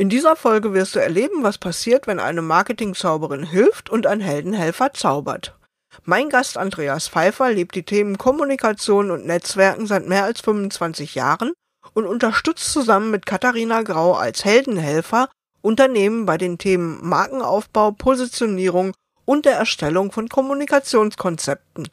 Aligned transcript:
In 0.00 0.08
dieser 0.08 0.34
Folge 0.34 0.72
wirst 0.72 0.94
du 0.94 0.98
erleben, 0.98 1.42
was 1.42 1.58
passiert, 1.58 2.06
wenn 2.06 2.20
eine 2.20 2.40
Marketingzauberin 2.40 3.42
hilft 3.42 3.90
und 3.90 4.06
ein 4.06 4.20
Heldenhelfer 4.20 4.94
zaubert. 4.94 5.58
Mein 6.04 6.30
Gast 6.30 6.56
Andreas 6.56 7.08
Pfeiffer 7.08 7.52
lebt 7.52 7.74
die 7.74 7.82
Themen 7.82 8.16
Kommunikation 8.16 9.10
und 9.10 9.26
Netzwerken 9.26 9.86
seit 9.86 10.08
mehr 10.08 10.24
als 10.24 10.40
25 10.40 11.16
Jahren 11.16 11.52
und 11.92 12.06
unterstützt 12.06 12.72
zusammen 12.72 13.10
mit 13.10 13.26
Katharina 13.26 13.82
Grau 13.82 14.14
als 14.14 14.42
Heldenhelfer 14.46 15.28
Unternehmen 15.60 16.24
bei 16.24 16.38
den 16.38 16.56
Themen 16.56 17.06
Markenaufbau, 17.06 17.90
Positionierung 17.90 18.94
und 19.26 19.44
der 19.44 19.56
Erstellung 19.56 20.12
von 20.12 20.30
Kommunikationskonzepten. 20.30 21.90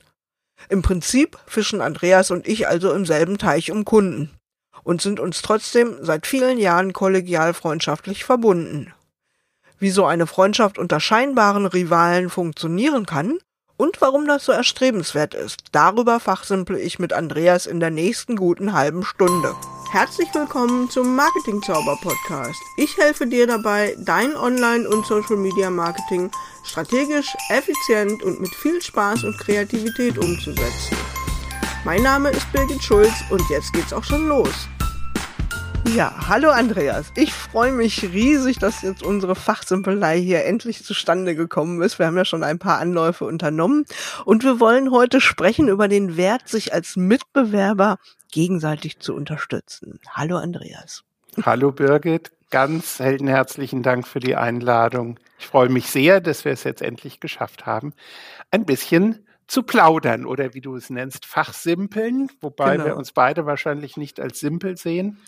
Im 0.70 0.82
Prinzip 0.82 1.38
fischen 1.46 1.82
Andreas 1.82 2.32
und 2.32 2.48
ich 2.48 2.70
also 2.70 2.94
im 2.94 3.06
selben 3.06 3.38
Teich 3.38 3.70
um 3.70 3.84
Kunden 3.84 4.37
und 4.88 5.02
sind 5.02 5.20
uns 5.20 5.42
trotzdem 5.42 5.98
seit 6.00 6.26
vielen 6.26 6.58
Jahren 6.58 6.94
kollegial 6.94 7.54
freundschaftlich 7.54 8.24
verbunden. 8.24 8.94
Wie 9.80 9.90
so 9.90 10.06
eine 10.06 10.28
Freundschaft 10.28 10.78
unter 10.78 11.02
scheinbaren 11.02 11.66
Rivalen 11.66 12.30
funktionieren 12.30 13.06
kann 13.06 13.38
und 13.76 14.00
warum 14.00 14.26
das 14.28 14.46
so 14.46 14.54
erstrebenswert 14.54 15.34
ist, 15.34 15.66
darüber 15.74 16.22
fachsimpel 16.22 16.78
ich 16.78 17.00
mit 17.00 17.12
Andreas 17.12 17.66
in 17.66 17.82
der 17.82 17.90
nächsten 17.90 18.38
guten 18.38 18.72
halben 18.72 19.04
Stunde. 19.04 19.56
Herzlich 19.92 20.34
willkommen 20.34 20.90
zum 20.90 21.18
Marketing 21.18 21.62
Zauber 21.62 21.98
Podcast. 22.02 22.60
Ich 22.78 22.96
helfe 22.98 23.28
dir 23.28 23.46
dabei, 23.46 23.94
dein 24.00 24.38
Online- 24.38 24.88
und 24.88 25.06
Social 25.06 25.36
Media 25.36 25.70
Marketing 25.70 26.32
strategisch, 26.64 27.36
effizient 27.50 28.24
und 28.24 28.40
mit 28.40 28.56
viel 28.56 28.82
Spaß 28.82 29.26
und 29.26 29.38
Kreativität 29.38 30.18
umzusetzen. 30.18 30.96
Mein 31.86 32.02
Name 32.02 32.30
ist 32.30 32.52
Birgit 32.52 32.84
Schulz 32.84 33.24
und 33.30 33.42
jetzt 33.50 33.72
geht's 33.72 33.94
auch 33.94 34.04
schon 34.04 34.28
los. 34.28 34.68
Ja, 35.96 36.28
hallo 36.28 36.50
Andreas. 36.50 37.14
Ich 37.16 37.34
freue 37.34 37.72
mich 37.72 38.04
riesig, 38.04 38.60
dass 38.60 38.82
jetzt 38.82 39.04
unsere 39.04 39.36
Fachsimpelei 39.36 40.20
hier 40.20 40.44
endlich 40.44 40.84
zustande 40.84 41.34
gekommen 41.34 41.82
ist. 41.82 41.98
Wir 41.98 42.08
haben 42.08 42.18
ja 42.18 42.26
schon 42.26 42.44
ein 42.44 42.60
paar 42.60 42.80
Anläufe 42.80 43.24
unternommen 43.24 43.86
und 44.26 44.44
wir 44.44 44.60
wollen 44.60 44.92
heute 44.92 45.22
sprechen 45.22 45.70
über 45.70 45.88
den 45.88 46.18
Wert, 46.18 46.50
sich 46.50 46.74
als 46.74 46.98
Mitbewerber 46.98 48.00
gegenseitig 48.32 49.00
zu 49.00 49.16
unterstützen. 49.16 50.00
Hallo 50.10 50.38
Andreas. 50.38 51.04
Hallo 51.44 51.72
Birgit, 51.72 52.32
ganz 52.50 53.00
heldenherzlichen 53.00 53.82
Dank 53.82 54.08
für 54.08 54.20
die 54.20 54.36
Einladung. 54.36 55.20
Ich 55.40 55.48
freue 55.48 55.70
mich 55.70 55.90
sehr, 55.90 56.20
dass 56.20 56.44
wir 56.44 56.52
es 56.52 56.64
jetzt 56.64 56.82
endlich 56.82 57.22
geschafft 57.22 57.66
haben, 57.66 57.94
ein 58.52 58.66
bisschen 58.66 59.27
zu 59.48 59.64
plaudern 59.64 60.26
oder 60.26 60.54
wie 60.54 60.62
du 60.62 60.76
es 60.76 60.90
nennst, 60.90 61.26
Fachsimpeln, 61.26 62.30
wobei 62.42 62.74
genau. 62.74 62.86
wir 62.86 62.98
uns 62.98 63.14
beide 63.14 63.46
wahrscheinlich 63.46 63.98
nicht 63.98 64.20
als 64.20 64.40
simpel 64.40 64.78
sehen 64.78 65.20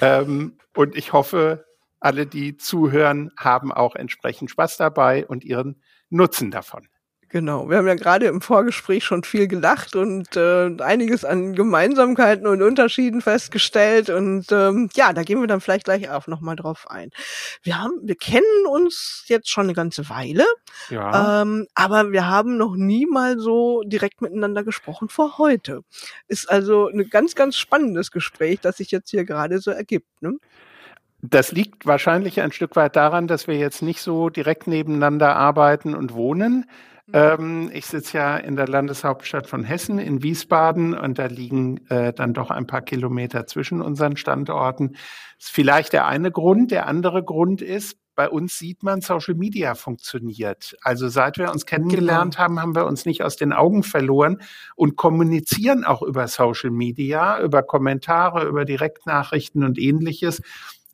ähm, 0.00 0.58
und 0.76 0.96
ich 0.96 1.12
hoffe, 1.12 1.64
alle, 2.00 2.26
die 2.26 2.56
zuhören, 2.56 3.30
haben 3.38 3.72
auch 3.72 3.96
entsprechend 3.96 4.50
Spaß 4.50 4.76
dabei 4.76 5.26
und 5.26 5.44
ihren 5.44 5.82
Nutzen 6.10 6.50
davon. 6.50 6.86
Genau, 7.34 7.68
wir 7.68 7.78
haben 7.78 7.88
ja 7.88 7.96
gerade 7.96 8.26
im 8.26 8.40
Vorgespräch 8.40 9.02
schon 9.02 9.24
viel 9.24 9.48
gelacht 9.48 9.96
und 9.96 10.36
äh, 10.36 10.70
einiges 10.78 11.24
an 11.24 11.54
Gemeinsamkeiten 11.54 12.46
und 12.46 12.62
Unterschieden 12.62 13.22
festgestellt 13.22 14.08
und 14.08 14.52
ähm, 14.52 14.88
ja, 14.94 15.12
da 15.12 15.24
gehen 15.24 15.40
wir 15.40 15.48
dann 15.48 15.60
vielleicht 15.60 15.86
gleich 15.86 16.08
auch 16.08 16.28
nochmal 16.28 16.54
drauf 16.54 16.88
ein. 16.88 17.10
Wir 17.64 17.82
haben, 17.82 17.94
wir 18.04 18.14
kennen 18.14 18.66
uns 18.70 19.24
jetzt 19.26 19.50
schon 19.50 19.64
eine 19.64 19.72
ganze 19.72 20.08
Weile, 20.08 20.44
ja. 20.90 21.42
ähm, 21.42 21.66
aber 21.74 22.12
wir 22.12 22.28
haben 22.28 22.56
noch 22.56 22.76
nie 22.76 23.04
mal 23.04 23.36
so 23.40 23.82
direkt 23.82 24.22
miteinander 24.22 24.62
gesprochen 24.62 25.08
vor 25.08 25.36
heute. 25.36 25.80
Ist 26.28 26.48
also 26.48 26.86
ein 26.86 27.10
ganz, 27.10 27.34
ganz 27.34 27.56
spannendes 27.56 28.12
Gespräch, 28.12 28.60
das 28.60 28.76
sich 28.76 28.92
jetzt 28.92 29.10
hier 29.10 29.24
gerade 29.24 29.58
so 29.58 29.72
ergibt. 29.72 30.22
Ne? 30.22 30.36
Das 31.20 31.50
liegt 31.50 31.84
wahrscheinlich 31.84 32.40
ein 32.42 32.52
Stück 32.52 32.76
weit 32.76 32.94
daran, 32.94 33.26
dass 33.26 33.48
wir 33.48 33.56
jetzt 33.56 33.82
nicht 33.82 34.02
so 34.02 34.30
direkt 34.30 34.68
nebeneinander 34.68 35.34
arbeiten 35.34 35.96
und 35.96 36.14
wohnen. 36.14 36.66
Mhm. 37.06 37.12
Ähm, 37.14 37.70
ich 37.72 37.86
sitze 37.86 38.16
ja 38.16 38.36
in 38.36 38.56
der 38.56 38.66
Landeshauptstadt 38.66 39.46
von 39.46 39.62
Hessen, 39.62 39.98
in 39.98 40.22
Wiesbaden, 40.22 40.94
und 40.94 41.18
da 41.18 41.26
liegen 41.26 41.86
äh, 41.88 42.12
dann 42.12 42.32
doch 42.32 42.50
ein 42.50 42.66
paar 42.66 42.82
Kilometer 42.82 43.46
zwischen 43.46 43.82
unseren 43.82 44.16
Standorten. 44.16 44.92
Das 44.92 45.46
ist 45.46 45.52
vielleicht 45.52 45.92
der 45.92 46.06
eine 46.06 46.30
Grund. 46.30 46.70
Der 46.70 46.86
andere 46.86 47.22
Grund 47.22 47.60
ist, 47.60 47.98
bei 48.14 48.30
uns 48.30 48.58
sieht 48.58 48.82
man, 48.82 49.00
Social 49.00 49.34
Media 49.34 49.74
funktioniert. 49.74 50.76
Also 50.82 51.08
seit 51.08 51.36
wir 51.36 51.50
uns 51.50 51.66
kennengelernt 51.66 52.36
genau. 52.36 52.44
haben, 52.44 52.60
haben 52.60 52.76
wir 52.76 52.86
uns 52.86 53.06
nicht 53.06 53.22
aus 53.22 53.36
den 53.36 53.52
Augen 53.52 53.82
verloren 53.82 54.40
und 54.76 54.96
kommunizieren 54.96 55.84
auch 55.84 56.00
über 56.00 56.28
Social 56.28 56.70
Media, 56.70 57.40
über 57.40 57.62
Kommentare, 57.62 58.46
über 58.46 58.64
Direktnachrichten 58.64 59.64
und 59.64 59.78
ähnliches, 59.78 60.40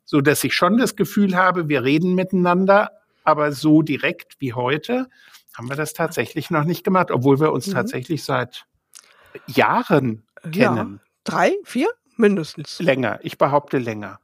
so 0.03 0.19
dass 0.19 0.43
ich 0.43 0.55
schon 0.55 0.77
das 0.77 0.95
Gefühl 0.95 1.35
habe, 1.35 1.69
wir 1.69 1.83
reden 1.83 2.15
miteinander, 2.15 2.89
aber 3.23 3.51
so 3.51 3.81
direkt 3.81 4.35
wie 4.39 4.53
heute 4.53 5.07
haben 5.57 5.69
wir 5.69 5.75
das 5.75 5.93
tatsächlich 5.93 6.49
noch 6.49 6.63
nicht 6.63 6.83
gemacht, 6.83 7.11
obwohl 7.11 7.39
wir 7.39 7.51
uns 7.51 7.67
mhm. 7.67 7.73
tatsächlich 7.73 8.23
seit 8.23 8.65
Jahren 9.47 10.23
kennen. 10.43 10.99
Ja. 11.03 11.09
Drei, 11.23 11.55
vier? 11.63 11.89
Mindestens. 12.17 12.79
Länger. 12.79 13.19
Ich 13.23 13.37
behaupte 13.37 13.77
länger. 13.77 14.19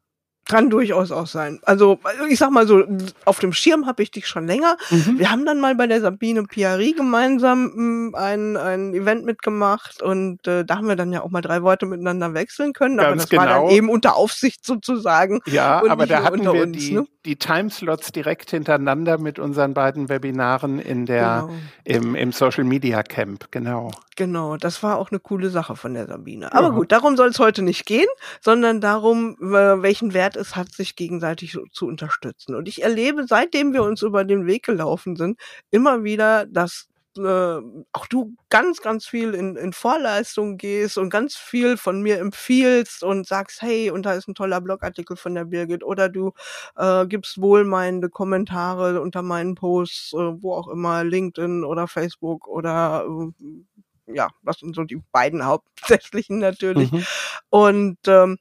Kann 0.48 0.70
durchaus 0.70 1.12
auch 1.12 1.28
sein. 1.28 1.60
Also 1.64 2.00
ich 2.30 2.40
sag 2.40 2.52
mal 2.52 2.68
so, 2.68 2.84
auf 3.26 3.40
dem 3.40 3.54
Schirm 3.54 3.86
habe 3.86 4.04
ich 4.04 4.12
dich 4.12 4.28
schon 4.28 4.48
länger. 4.48 4.78
Mhm. 4.90 5.20
Wir 5.20 5.32
haben 5.32 5.46
dann 5.46 5.60
mal 5.60 5.76
bei 5.76 5.88
der 5.88 6.02
Sabine 6.02 6.44
Piari 6.44 6.94
gemeinsam 6.94 7.72
hm, 7.74 8.16
ein, 8.16 8.58
ein 8.58 8.94
Event 8.94 9.26
mitgemacht 9.26 10.02
und 10.02 10.46
äh, 10.48 10.64
da 10.64 10.78
haben 10.78 10.88
wir 10.88 10.96
dann 10.96 11.12
ja 11.12 11.22
auch 11.22 11.30
mal 11.30 11.42
drei 11.42 11.64
Worte 11.64 11.86
miteinander 11.86 12.34
wechseln 12.34 12.74
können. 12.74 12.98
Ganz 12.98 13.08
aber 13.08 13.16
das 13.16 13.30
genau. 13.30 13.42
war 13.42 13.48
dann 13.48 13.62
genau. 13.64 13.74
eben 13.74 13.90
unter 13.90 14.16
Aufsicht 14.16 14.66
sozusagen. 14.66 15.42
Ja, 15.46 15.82
aber 15.88 16.08
da 16.08 16.24
hatten 16.24 16.44
wir 16.44 16.54
uns, 16.54 16.78
die, 16.78 16.94
ne? 16.94 17.08
die 17.26 17.36
Timeslots 17.36 18.12
direkt 18.12 18.52
hintereinander 18.52 19.18
mit 19.18 19.40
unseren 19.40 19.74
beiden 19.74 20.10
Webinaren 20.10 20.80
in 20.80 21.06
der 21.06 21.48
genau. 21.48 21.60
im, 21.84 22.16
im 22.16 22.32
Social 22.32 22.64
Media 22.64 23.04
Camp, 23.04 23.52
genau. 23.52 23.92
Genau, 24.16 24.58
das 24.58 24.82
war 24.82 24.98
auch 24.98 25.12
eine 25.12 25.20
coole 25.20 25.52
Sache 25.52 25.76
von 25.76 25.94
der 25.94 26.08
Sabine. 26.08 26.52
Aber 26.52 26.70
ja. 26.70 26.74
gut, 26.74 26.92
darum 26.92 27.16
soll 27.18 27.30
es 27.30 27.38
heute 27.38 27.62
nicht 27.62 27.86
gehen, 27.86 28.08
sondern 28.42 28.82
darum, 28.82 29.38
welchen 29.40 30.16
Wert 30.16 30.36
es 30.38 30.56
hat, 30.56 30.74
sich 30.74 30.96
gegenseitig 30.96 31.58
zu 31.72 31.88
unterstützen. 31.88 32.56
Und 32.56 32.68
ich 32.68 32.84
erlebe, 32.84 33.26
seitdem 33.28 33.74
wir 33.74 33.84
uns 33.84 34.02
über 34.02 34.24
den 34.24 34.46
Weg 34.48 34.64
gelaufen 34.64 35.16
sind, 35.16 35.40
immer 35.72 36.04
wieder, 36.04 36.46
dass 36.46 36.88
äh, 37.18 37.62
auch 37.92 38.08
du 38.08 38.36
ganz, 38.50 38.82
ganz 38.82 39.06
viel 39.06 39.34
in, 39.34 39.56
in 39.56 39.74
Vorleistungen 39.74 40.58
gehst 40.58 40.98
und 40.98 41.10
ganz 41.10 41.36
viel 41.36 41.78
von 41.78 42.02
mir 42.02 42.20
empfiehlst 42.20 43.04
und 43.04 43.28
sagst, 43.28 43.62
hey, 43.62 43.92
und 43.92 44.06
da 44.06 44.14
ist 44.14 44.28
ein 44.28 44.36
toller 44.36 44.62
Blogartikel 44.62 45.18
von 45.18 45.36
der 45.36 45.46
Birgit 45.46 45.84
oder 45.84 46.10
du 46.10 46.34
äh, 46.76 47.06
gibst 47.08 47.42
wohlmeinende 47.42 48.10
Kommentare 48.10 49.02
unter 49.02 49.22
meinen 49.22 49.56
Posts, 49.56 50.14
äh, 50.14 50.42
wo 50.42 50.54
auch 50.54 50.68
immer, 50.68 51.04
LinkedIn 51.04 51.64
oder 51.64 51.88
Facebook 51.88 52.48
oder 52.48 53.06
äh, 53.08 54.14
ja, 54.14 54.30
das 54.44 54.60
sind 54.60 54.76
so 54.76 54.84
die 54.84 55.02
beiden 55.12 55.46
hauptsächlichen 55.46 56.40
natürlich. 56.40 56.92
Mhm. 56.92 57.06
Und 57.50 57.98
ähm, 58.08 58.38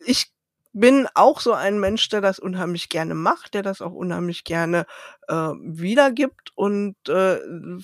ich 0.00 0.26
bin 0.72 1.08
auch 1.14 1.40
so 1.40 1.52
ein 1.52 1.78
Mensch, 1.80 2.08
der 2.08 2.20
das 2.20 2.38
unheimlich 2.38 2.88
gerne 2.88 3.14
macht, 3.14 3.54
der 3.54 3.62
das 3.62 3.80
auch 3.82 3.92
unheimlich 3.92 4.44
gerne 4.44 4.86
äh, 5.28 5.34
wiedergibt 5.34 6.52
und 6.54 6.96
äh, 7.08 7.38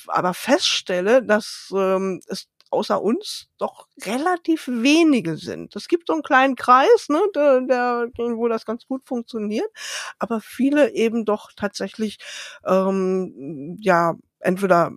aber 0.09 0.35
feststelle, 0.35 1.23
dass 1.23 1.73
ähm, 1.75 2.21
es 2.27 2.49
außer 2.71 3.01
uns 3.01 3.49
doch 3.59 3.87
relativ 4.05 4.67
wenige 4.69 5.37
sind. 5.37 5.77
Es 5.77 5.87
gibt 5.89 6.09
so 6.09 6.13
einen 6.13 6.23
kleinen 6.23 6.57
Kreis, 6.57 7.09
ne, 7.09 7.21
der, 7.35 7.61
der, 7.61 8.09
wo 8.17 8.49
das 8.49 8.65
ganz 8.67 8.87
gut 8.87 9.07
funktioniert, 9.07 9.69
aber 10.19 10.41
viele 10.41 10.91
eben 10.93 11.25
doch 11.25 11.53
tatsächlich 11.57 12.19
ähm, 12.67 13.77
ja 13.81 14.15
entweder 14.41 14.93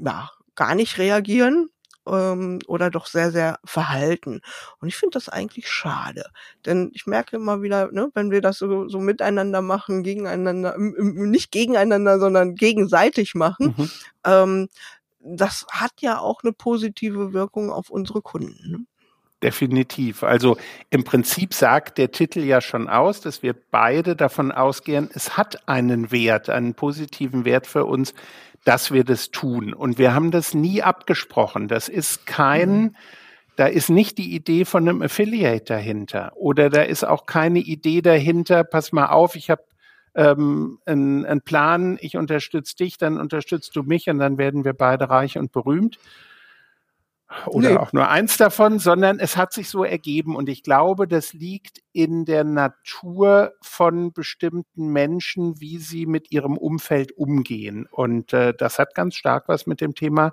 ja 0.00 0.30
gar 0.54 0.74
nicht 0.74 0.98
reagieren 0.98 1.70
ähm, 2.10 2.58
oder 2.66 2.90
doch 2.90 3.06
sehr, 3.06 3.30
sehr 3.30 3.58
verhalten. 3.64 4.40
Und 4.80 4.88
ich 4.88 4.96
finde 4.96 5.14
das 5.14 5.28
eigentlich 5.28 5.68
schade. 5.68 6.26
Denn 6.66 6.90
ich 6.94 7.06
merke 7.06 7.36
immer 7.36 7.62
wieder, 7.62 7.90
ne, 7.92 8.10
wenn 8.14 8.30
wir 8.30 8.40
das 8.40 8.58
so, 8.58 8.88
so 8.88 9.00
miteinander 9.00 9.62
machen, 9.62 10.02
gegeneinander, 10.02 10.74
nicht 10.78 11.52
gegeneinander, 11.52 12.18
sondern 12.18 12.54
gegenseitig 12.54 13.34
machen, 13.34 13.74
mhm. 13.76 13.90
ähm, 14.24 14.68
das 15.20 15.66
hat 15.70 15.92
ja 16.00 16.20
auch 16.20 16.42
eine 16.42 16.52
positive 16.52 17.32
Wirkung 17.32 17.70
auf 17.70 17.90
unsere 17.90 18.22
Kunden. 18.22 18.70
Ne? 18.70 18.86
Definitiv. 19.42 20.24
Also 20.24 20.56
im 20.90 21.04
Prinzip 21.04 21.54
sagt 21.54 21.98
der 21.98 22.10
Titel 22.10 22.40
ja 22.40 22.60
schon 22.60 22.88
aus, 22.88 23.20
dass 23.20 23.40
wir 23.40 23.54
beide 23.54 24.16
davon 24.16 24.50
ausgehen, 24.50 25.08
es 25.14 25.36
hat 25.36 25.68
einen 25.68 26.10
Wert, 26.10 26.50
einen 26.50 26.74
positiven 26.74 27.44
Wert 27.44 27.68
für 27.68 27.84
uns, 27.84 28.14
dass 28.64 28.92
wir 28.92 29.04
das 29.04 29.30
tun. 29.30 29.72
Und 29.72 29.98
wir 29.98 30.14
haben 30.14 30.30
das 30.30 30.54
nie 30.54 30.82
abgesprochen. 30.82 31.68
Das 31.68 31.88
ist 31.88 32.26
kein, 32.26 32.80
mhm. 32.80 32.96
da 33.56 33.66
ist 33.66 33.90
nicht 33.90 34.18
die 34.18 34.34
Idee 34.34 34.64
von 34.64 34.88
einem 34.88 35.02
Affiliate 35.02 35.64
dahinter. 35.64 36.32
Oder 36.36 36.70
da 36.70 36.82
ist 36.82 37.04
auch 37.04 37.26
keine 37.26 37.60
Idee 37.60 38.02
dahinter, 38.02 38.64
pass 38.64 38.92
mal 38.92 39.06
auf, 39.06 39.36
ich 39.36 39.50
habe 39.50 39.62
ähm, 40.14 40.78
einen, 40.84 41.24
einen 41.24 41.40
Plan, 41.40 41.98
ich 42.00 42.16
unterstütze 42.16 42.76
dich, 42.76 42.98
dann 42.98 43.18
unterstützt 43.18 43.76
du 43.76 43.82
mich 43.82 44.08
und 44.08 44.18
dann 44.18 44.38
werden 44.38 44.64
wir 44.64 44.72
beide 44.72 45.08
reich 45.08 45.38
und 45.38 45.52
berühmt. 45.52 45.98
Oder 47.46 47.70
nee. 47.70 47.76
auch 47.76 47.92
nur 47.92 48.08
eins 48.08 48.38
davon, 48.38 48.78
sondern 48.78 49.18
es 49.18 49.36
hat 49.36 49.52
sich 49.52 49.68
so 49.68 49.84
ergeben 49.84 50.34
und 50.34 50.48
ich 50.48 50.62
glaube, 50.62 51.06
das 51.06 51.34
liegt 51.34 51.82
in 51.92 52.24
der 52.24 52.44
Natur 52.44 53.52
von 53.60 54.12
bestimmten 54.12 54.88
Menschen, 54.88 55.60
wie 55.60 55.78
sie 55.78 56.06
mit 56.06 56.30
ihrem 56.32 56.56
Umfeld 56.56 57.12
umgehen. 57.12 57.86
Und 57.90 58.32
äh, 58.32 58.54
das 58.56 58.78
hat 58.78 58.94
ganz 58.94 59.14
stark 59.14 59.48
was 59.48 59.66
mit 59.66 59.80
dem 59.82 59.94
Thema 59.94 60.32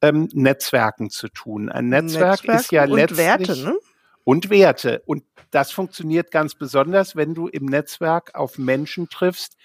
ähm, 0.00 0.28
Netzwerken 0.32 1.10
zu 1.10 1.28
tun. 1.28 1.68
Ein 1.68 1.88
Netzwerk, 1.88 2.44
Netzwerk 2.44 2.60
ist 2.60 2.72
ja 2.72 2.84
und 2.84 2.92
letztlich 2.92 3.18
Werte, 3.18 3.56
ne? 3.56 3.76
und 4.22 4.48
Werte. 4.48 5.02
Und 5.04 5.24
das 5.50 5.72
funktioniert 5.72 6.30
ganz 6.30 6.54
besonders, 6.54 7.16
wenn 7.16 7.34
du 7.34 7.48
im 7.48 7.66
Netzwerk 7.66 8.34
auf 8.34 8.56
Menschen 8.56 9.08
triffst, 9.08 9.56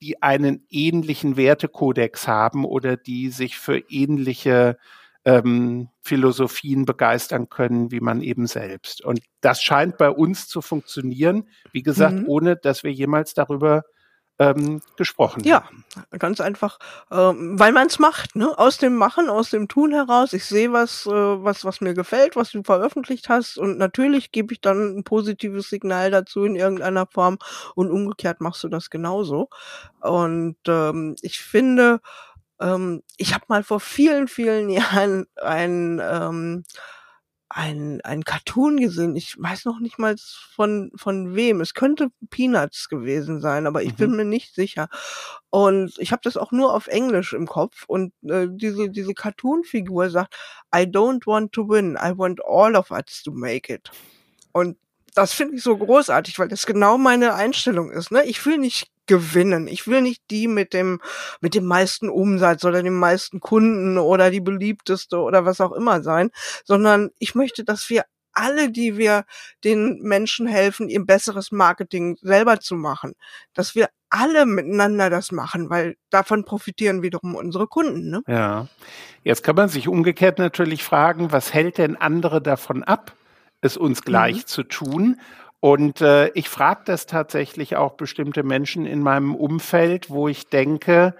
die 0.00 0.22
einen 0.22 0.66
ähnlichen 0.70 1.36
Wertekodex 1.36 2.26
haben 2.26 2.64
oder 2.64 2.96
die 2.96 3.28
sich 3.28 3.58
für 3.58 3.78
ähnliche 3.90 4.78
ähm, 5.24 5.88
Philosophien 6.02 6.84
begeistern 6.84 7.48
können, 7.48 7.90
wie 7.90 8.00
man 8.00 8.22
eben 8.22 8.46
selbst. 8.46 9.04
Und 9.04 9.20
das 9.40 9.62
scheint 9.62 9.98
bei 9.98 10.10
uns 10.10 10.48
zu 10.48 10.62
funktionieren, 10.62 11.48
wie 11.72 11.82
gesagt, 11.82 12.14
mhm. 12.14 12.28
ohne 12.28 12.56
dass 12.56 12.84
wir 12.84 12.92
jemals 12.92 13.34
darüber 13.34 13.84
ähm, 14.40 14.80
gesprochen 14.96 15.44
ja, 15.44 15.64
haben. 15.64 15.84
Ja, 15.94 16.18
ganz 16.18 16.40
einfach, 16.40 16.78
ähm, 17.10 17.58
weil 17.58 17.72
man 17.72 17.88
es 17.88 17.98
macht, 17.98 18.34
ne? 18.36 18.58
Aus 18.58 18.78
dem 18.78 18.96
Machen, 18.96 19.28
aus 19.28 19.50
dem 19.50 19.68
Tun 19.68 19.92
heraus. 19.92 20.32
Ich 20.32 20.46
sehe 20.46 20.72
was, 20.72 21.04
äh, 21.04 21.10
was, 21.10 21.66
was 21.66 21.82
mir 21.82 21.92
gefällt, 21.92 22.36
was 22.36 22.50
du 22.50 22.62
veröffentlicht 22.62 23.28
hast, 23.28 23.58
und 23.58 23.76
natürlich 23.76 24.32
gebe 24.32 24.54
ich 24.54 24.62
dann 24.62 24.96
ein 24.96 25.04
positives 25.04 25.68
Signal 25.68 26.10
dazu 26.10 26.44
in 26.44 26.56
irgendeiner 26.56 27.06
Form 27.06 27.36
und 27.74 27.90
umgekehrt 27.90 28.40
machst 28.40 28.64
du 28.64 28.68
das 28.68 28.88
genauso. 28.88 29.50
Und 30.00 30.56
ähm, 30.66 31.16
ich 31.20 31.40
finde, 31.40 32.00
ähm, 32.60 33.02
ich 33.16 33.34
habe 33.34 33.44
mal 33.48 33.64
vor 33.64 33.80
vielen, 33.80 34.28
vielen 34.28 34.68
Jahren 34.70 35.26
ein, 35.40 36.00
ähm, 36.02 36.64
ein, 37.48 38.00
ein 38.02 38.22
Cartoon 38.22 38.76
gesehen. 38.76 39.16
Ich 39.16 39.34
weiß 39.36 39.64
noch 39.64 39.80
nicht 39.80 39.98
mal 39.98 40.14
von, 40.54 40.92
von 40.94 41.34
wem. 41.34 41.60
Es 41.60 41.74
könnte 41.74 42.10
Peanuts 42.30 42.88
gewesen 42.88 43.40
sein, 43.40 43.66
aber 43.66 43.82
ich 43.82 43.92
mhm. 43.92 43.96
bin 43.96 44.16
mir 44.16 44.24
nicht 44.24 44.54
sicher. 44.54 44.88
Und 45.50 45.98
ich 45.98 46.12
habe 46.12 46.22
das 46.22 46.36
auch 46.36 46.52
nur 46.52 46.72
auf 46.72 46.86
Englisch 46.86 47.32
im 47.32 47.48
Kopf. 47.48 47.84
Und 47.88 48.12
äh, 48.22 48.46
diese, 48.48 48.88
diese 48.88 49.14
Cartoon-Figur 49.14 50.10
sagt, 50.10 50.36
I 50.74 50.82
don't 50.82 51.26
want 51.26 51.52
to 51.52 51.68
win, 51.68 51.98
I 52.00 52.16
want 52.16 52.40
all 52.44 52.76
of 52.76 52.92
us 52.92 53.22
to 53.24 53.32
make 53.32 53.72
it. 53.72 53.90
Und 54.52 54.76
das 55.14 55.32
finde 55.32 55.56
ich 55.56 55.62
so 55.64 55.76
großartig, 55.76 56.38
weil 56.38 56.48
das 56.48 56.66
genau 56.66 56.98
meine 56.98 57.34
Einstellung 57.34 57.90
ist. 57.90 58.12
Ne? 58.12 58.24
Ich 58.24 58.44
will 58.46 58.58
nicht 58.58 58.90
gewinnen. 59.10 59.66
Ich 59.66 59.88
will 59.88 60.02
nicht 60.02 60.22
die 60.30 60.46
mit 60.46 60.72
dem, 60.72 61.00
mit 61.40 61.56
dem 61.56 61.64
meisten 61.64 62.08
Umsatz 62.08 62.64
oder 62.64 62.80
dem 62.80 62.96
meisten 62.96 63.40
Kunden 63.40 63.98
oder 63.98 64.30
die 64.30 64.40
beliebteste 64.40 65.18
oder 65.18 65.44
was 65.44 65.60
auch 65.60 65.72
immer 65.72 66.00
sein, 66.00 66.30
sondern 66.64 67.10
ich 67.18 67.34
möchte, 67.34 67.64
dass 67.64 67.90
wir 67.90 68.04
alle, 68.32 68.70
die 68.70 68.96
wir 68.96 69.24
den 69.64 69.98
Menschen 70.02 70.46
helfen, 70.46 70.88
ihr 70.88 71.04
besseres 71.04 71.50
Marketing 71.50 72.16
selber 72.22 72.60
zu 72.60 72.76
machen, 72.76 73.14
dass 73.52 73.74
wir 73.74 73.88
alle 74.10 74.46
miteinander 74.46 75.10
das 75.10 75.32
machen, 75.32 75.70
weil 75.70 75.96
davon 76.10 76.44
profitieren 76.44 77.02
wiederum 77.02 77.34
unsere 77.34 77.66
Kunden. 77.66 78.10
Ne? 78.10 78.22
Ja. 78.28 78.68
Jetzt 79.24 79.42
kann 79.42 79.56
man 79.56 79.68
sich 79.68 79.88
umgekehrt 79.88 80.38
natürlich 80.38 80.84
fragen, 80.84 81.32
was 81.32 81.52
hält 81.52 81.78
denn 81.78 81.96
andere 81.96 82.40
davon 82.40 82.84
ab, 82.84 83.16
es 83.60 83.76
uns 83.76 84.02
gleich 84.02 84.36
mhm. 84.36 84.46
zu 84.46 84.62
tun? 84.62 85.20
Und 85.60 86.00
äh, 86.00 86.28
ich 86.30 86.48
frage 86.48 86.82
das 86.86 87.06
tatsächlich 87.06 87.76
auch 87.76 87.92
bestimmte 87.92 88.42
Menschen 88.42 88.86
in 88.86 89.00
meinem 89.00 89.34
Umfeld, 89.34 90.08
wo 90.08 90.26
ich 90.26 90.48
denke, 90.48 91.14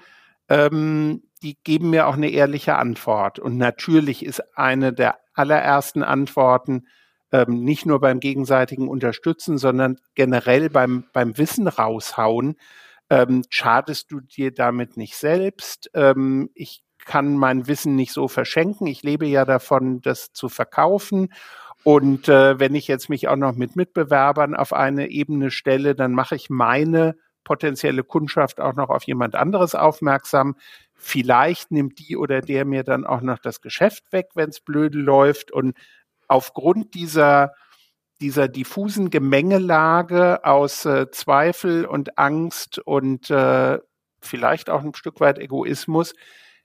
ähm, 0.48 1.22
die 1.42 1.58
geben 1.62 1.90
mir 1.90 2.06
auch 2.06 2.14
eine 2.14 2.30
ehrliche 2.30 2.76
Antwort. 2.76 3.38
Und 3.38 3.58
natürlich 3.58 4.24
ist 4.24 4.42
eine 4.56 4.92
der 4.92 5.18
allerersten 5.34 6.02
Antworten 6.02 6.86
ähm, 7.32 7.62
nicht 7.64 7.86
nur 7.86 8.00
beim 8.00 8.18
gegenseitigen 8.20 8.88
Unterstützen, 8.88 9.58
sondern 9.58 9.98
generell 10.14 10.70
beim, 10.70 11.04
beim 11.12 11.36
Wissen 11.38 11.68
raushauen. 11.68 12.56
Ähm, 13.08 13.44
schadest 13.50 14.10
du 14.10 14.20
dir 14.20 14.52
damit 14.52 14.96
nicht 14.96 15.16
selbst? 15.16 15.90
Ähm, 15.94 16.50
ich 16.54 16.82
kann 17.04 17.36
mein 17.36 17.66
Wissen 17.66 17.96
nicht 17.96 18.12
so 18.12 18.28
verschenken. 18.28 18.86
Ich 18.86 19.02
lebe 19.02 19.26
ja 19.26 19.44
davon, 19.44 20.00
das 20.00 20.32
zu 20.32 20.48
verkaufen. 20.48 21.32
Und 21.82 22.28
äh, 22.28 22.58
wenn 22.58 22.74
ich 22.74 22.88
jetzt 22.88 23.08
mich 23.08 23.28
auch 23.28 23.36
noch 23.36 23.54
mit 23.54 23.76
Mitbewerbern 23.76 24.54
auf 24.54 24.72
eine 24.72 25.10
Ebene 25.10 25.50
stelle, 25.50 25.94
dann 25.94 26.12
mache 26.12 26.36
ich 26.36 26.50
meine 26.50 27.16
potenzielle 27.42 28.04
Kundschaft 28.04 28.60
auch 28.60 28.74
noch 28.74 28.90
auf 28.90 29.04
jemand 29.04 29.34
anderes 29.34 29.74
aufmerksam. 29.74 30.56
Vielleicht 30.94 31.70
nimmt 31.70 31.98
die 31.98 32.16
oder 32.16 32.42
der 32.42 32.64
mir 32.66 32.84
dann 32.84 33.06
auch 33.06 33.22
noch 33.22 33.38
das 33.38 33.62
Geschäft 33.62 34.12
weg, 34.12 34.28
wenn 34.34 34.50
es 34.50 34.60
blöde 34.60 34.98
läuft. 34.98 35.50
Und 35.50 35.76
aufgrund 36.28 36.94
dieser 36.94 37.52
dieser 38.20 38.48
diffusen 38.48 39.10
Gemengelage 39.10 40.44
aus 40.44 40.84
äh, 40.84 41.10
Zweifel 41.10 41.86
und 41.86 42.18
Angst 42.18 42.78
und 42.78 43.30
äh, 43.30 43.78
vielleicht 44.20 44.68
auch 44.68 44.82
ein 44.82 44.94
Stück 44.94 45.20
weit 45.20 45.38
Egoismus 45.38 46.14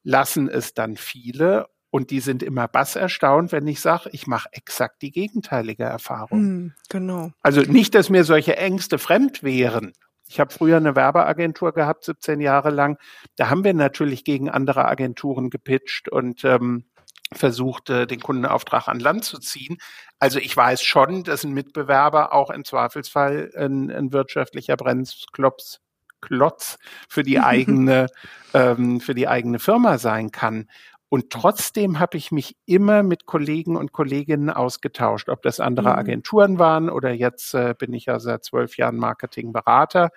lassen 0.03 0.49
es 0.49 0.73
dann 0.73 0.97
viele 0.97 1.67
und 1.95 2.11
die 2.11 2.19
sind 2.19 2.43
immer 2.43 2.67
bass 2.67 2.97
erstaunt, 2.97 3.53
wenn 3.53 3.65
ich 3.67 3.79
sage, 3.79 4.09
ich 4.11 4.27
mache 4.27 4.49
exakt 4.51 5.01
die 5.01 5.11
gegenteilige 5.11 5.83
Erfahrung. 5.83 6.41
Mm, 6.41 6.73
genau. 6.89 7.31
Also 7.41 7.61
nicht, 7.61 7.95
dass 7.95 8.09
mir 8.09 8.25
solche 8.25 8.57
Ängste 8.57 8.97
fremd 8.97 9.43
wären. 9.43 9.93
Ich 10.27 10.41
habe 10.41 10.51
früher 10.51 10.75
eine 10.75 10.97
Werbeagentur 10.97 11.71
gehabt, 11.71 12.03
17 12.03 12.41
Jahre 12.41 12.69
lang. 12.69 12.97
Da 13.37 13.49
haben 13.49 13.63
wir 13.63 13.73
natürlich 13.73 14.25
gegen 14.25 14.49
andere 14.49 14.83
Agenturen 14.83 15.49
gepitcht 15.49 16.09
und 16.09 16.43
ähm, 16.43 16.83
versucht, 17.31 17.89
äh, 17.89 18.05
den 18.05 18.19
Kundenauftrag 18.19 18.89
an 18.89 18.99
Land 18.99 19.23
zu 19.23 19.39
ziehen. 19.39 19.77
Also 20.19 20.39
ich 20.39 20.57
weiß 20.57 20.83
schon, 20.83 21.23
dass 21.23 21.45
ein 21.45 21.53
Mitbewerber 21.53 22.33
auch 22.33 22.49
im 22.49 22.65
Zweifelsfall 22.65 23.53
ein, 23.55 23.89
ein 23.89 24.11
wirtschaftlicher 24.11 24.75
Bremsklops 24.75 25.79
Klotz 26.25 26.77
für 27.07 27.23
die 27.23 27.39
eigene 27.39 28.07
ähm, 28.53 28.99
für 28.99 29.15
die 29.15 29.27
eigene 29.27 29.59
Firma 29.59 29.97
sein 29.97 30.31
kann. 30.31 30.67
Und 31.09 31.29
trotzdem 31.29 31.99
habe 31.99 32.17
ich 32.17 32.31
mich 32.31 32.57
immer 32.65 33.03
mit 33.03 33.25
Kollegen 33.25 33.77
und 33.77 33.91
Kolleginnen 33.91 34.49
ausgetauscht, 34.49 35.29
ob 35.29 35.41
das 35.43 35.59
andere 35.59 35.89
mhm. 35.91 35.99
Agenturen 35.99 36.59
waren 36.59 36.89
oder 36.89 37.11
jetzt 37.11 37.53
äh, 37.53 37.75
bin 37.77 37.93
ich 37.93 38.05
ja 38.05 38.19
seit 38.19 38.43
zwölf 38.43 38.77
Jahren 38.77 38.97
Marketingberater. 38.97 40.09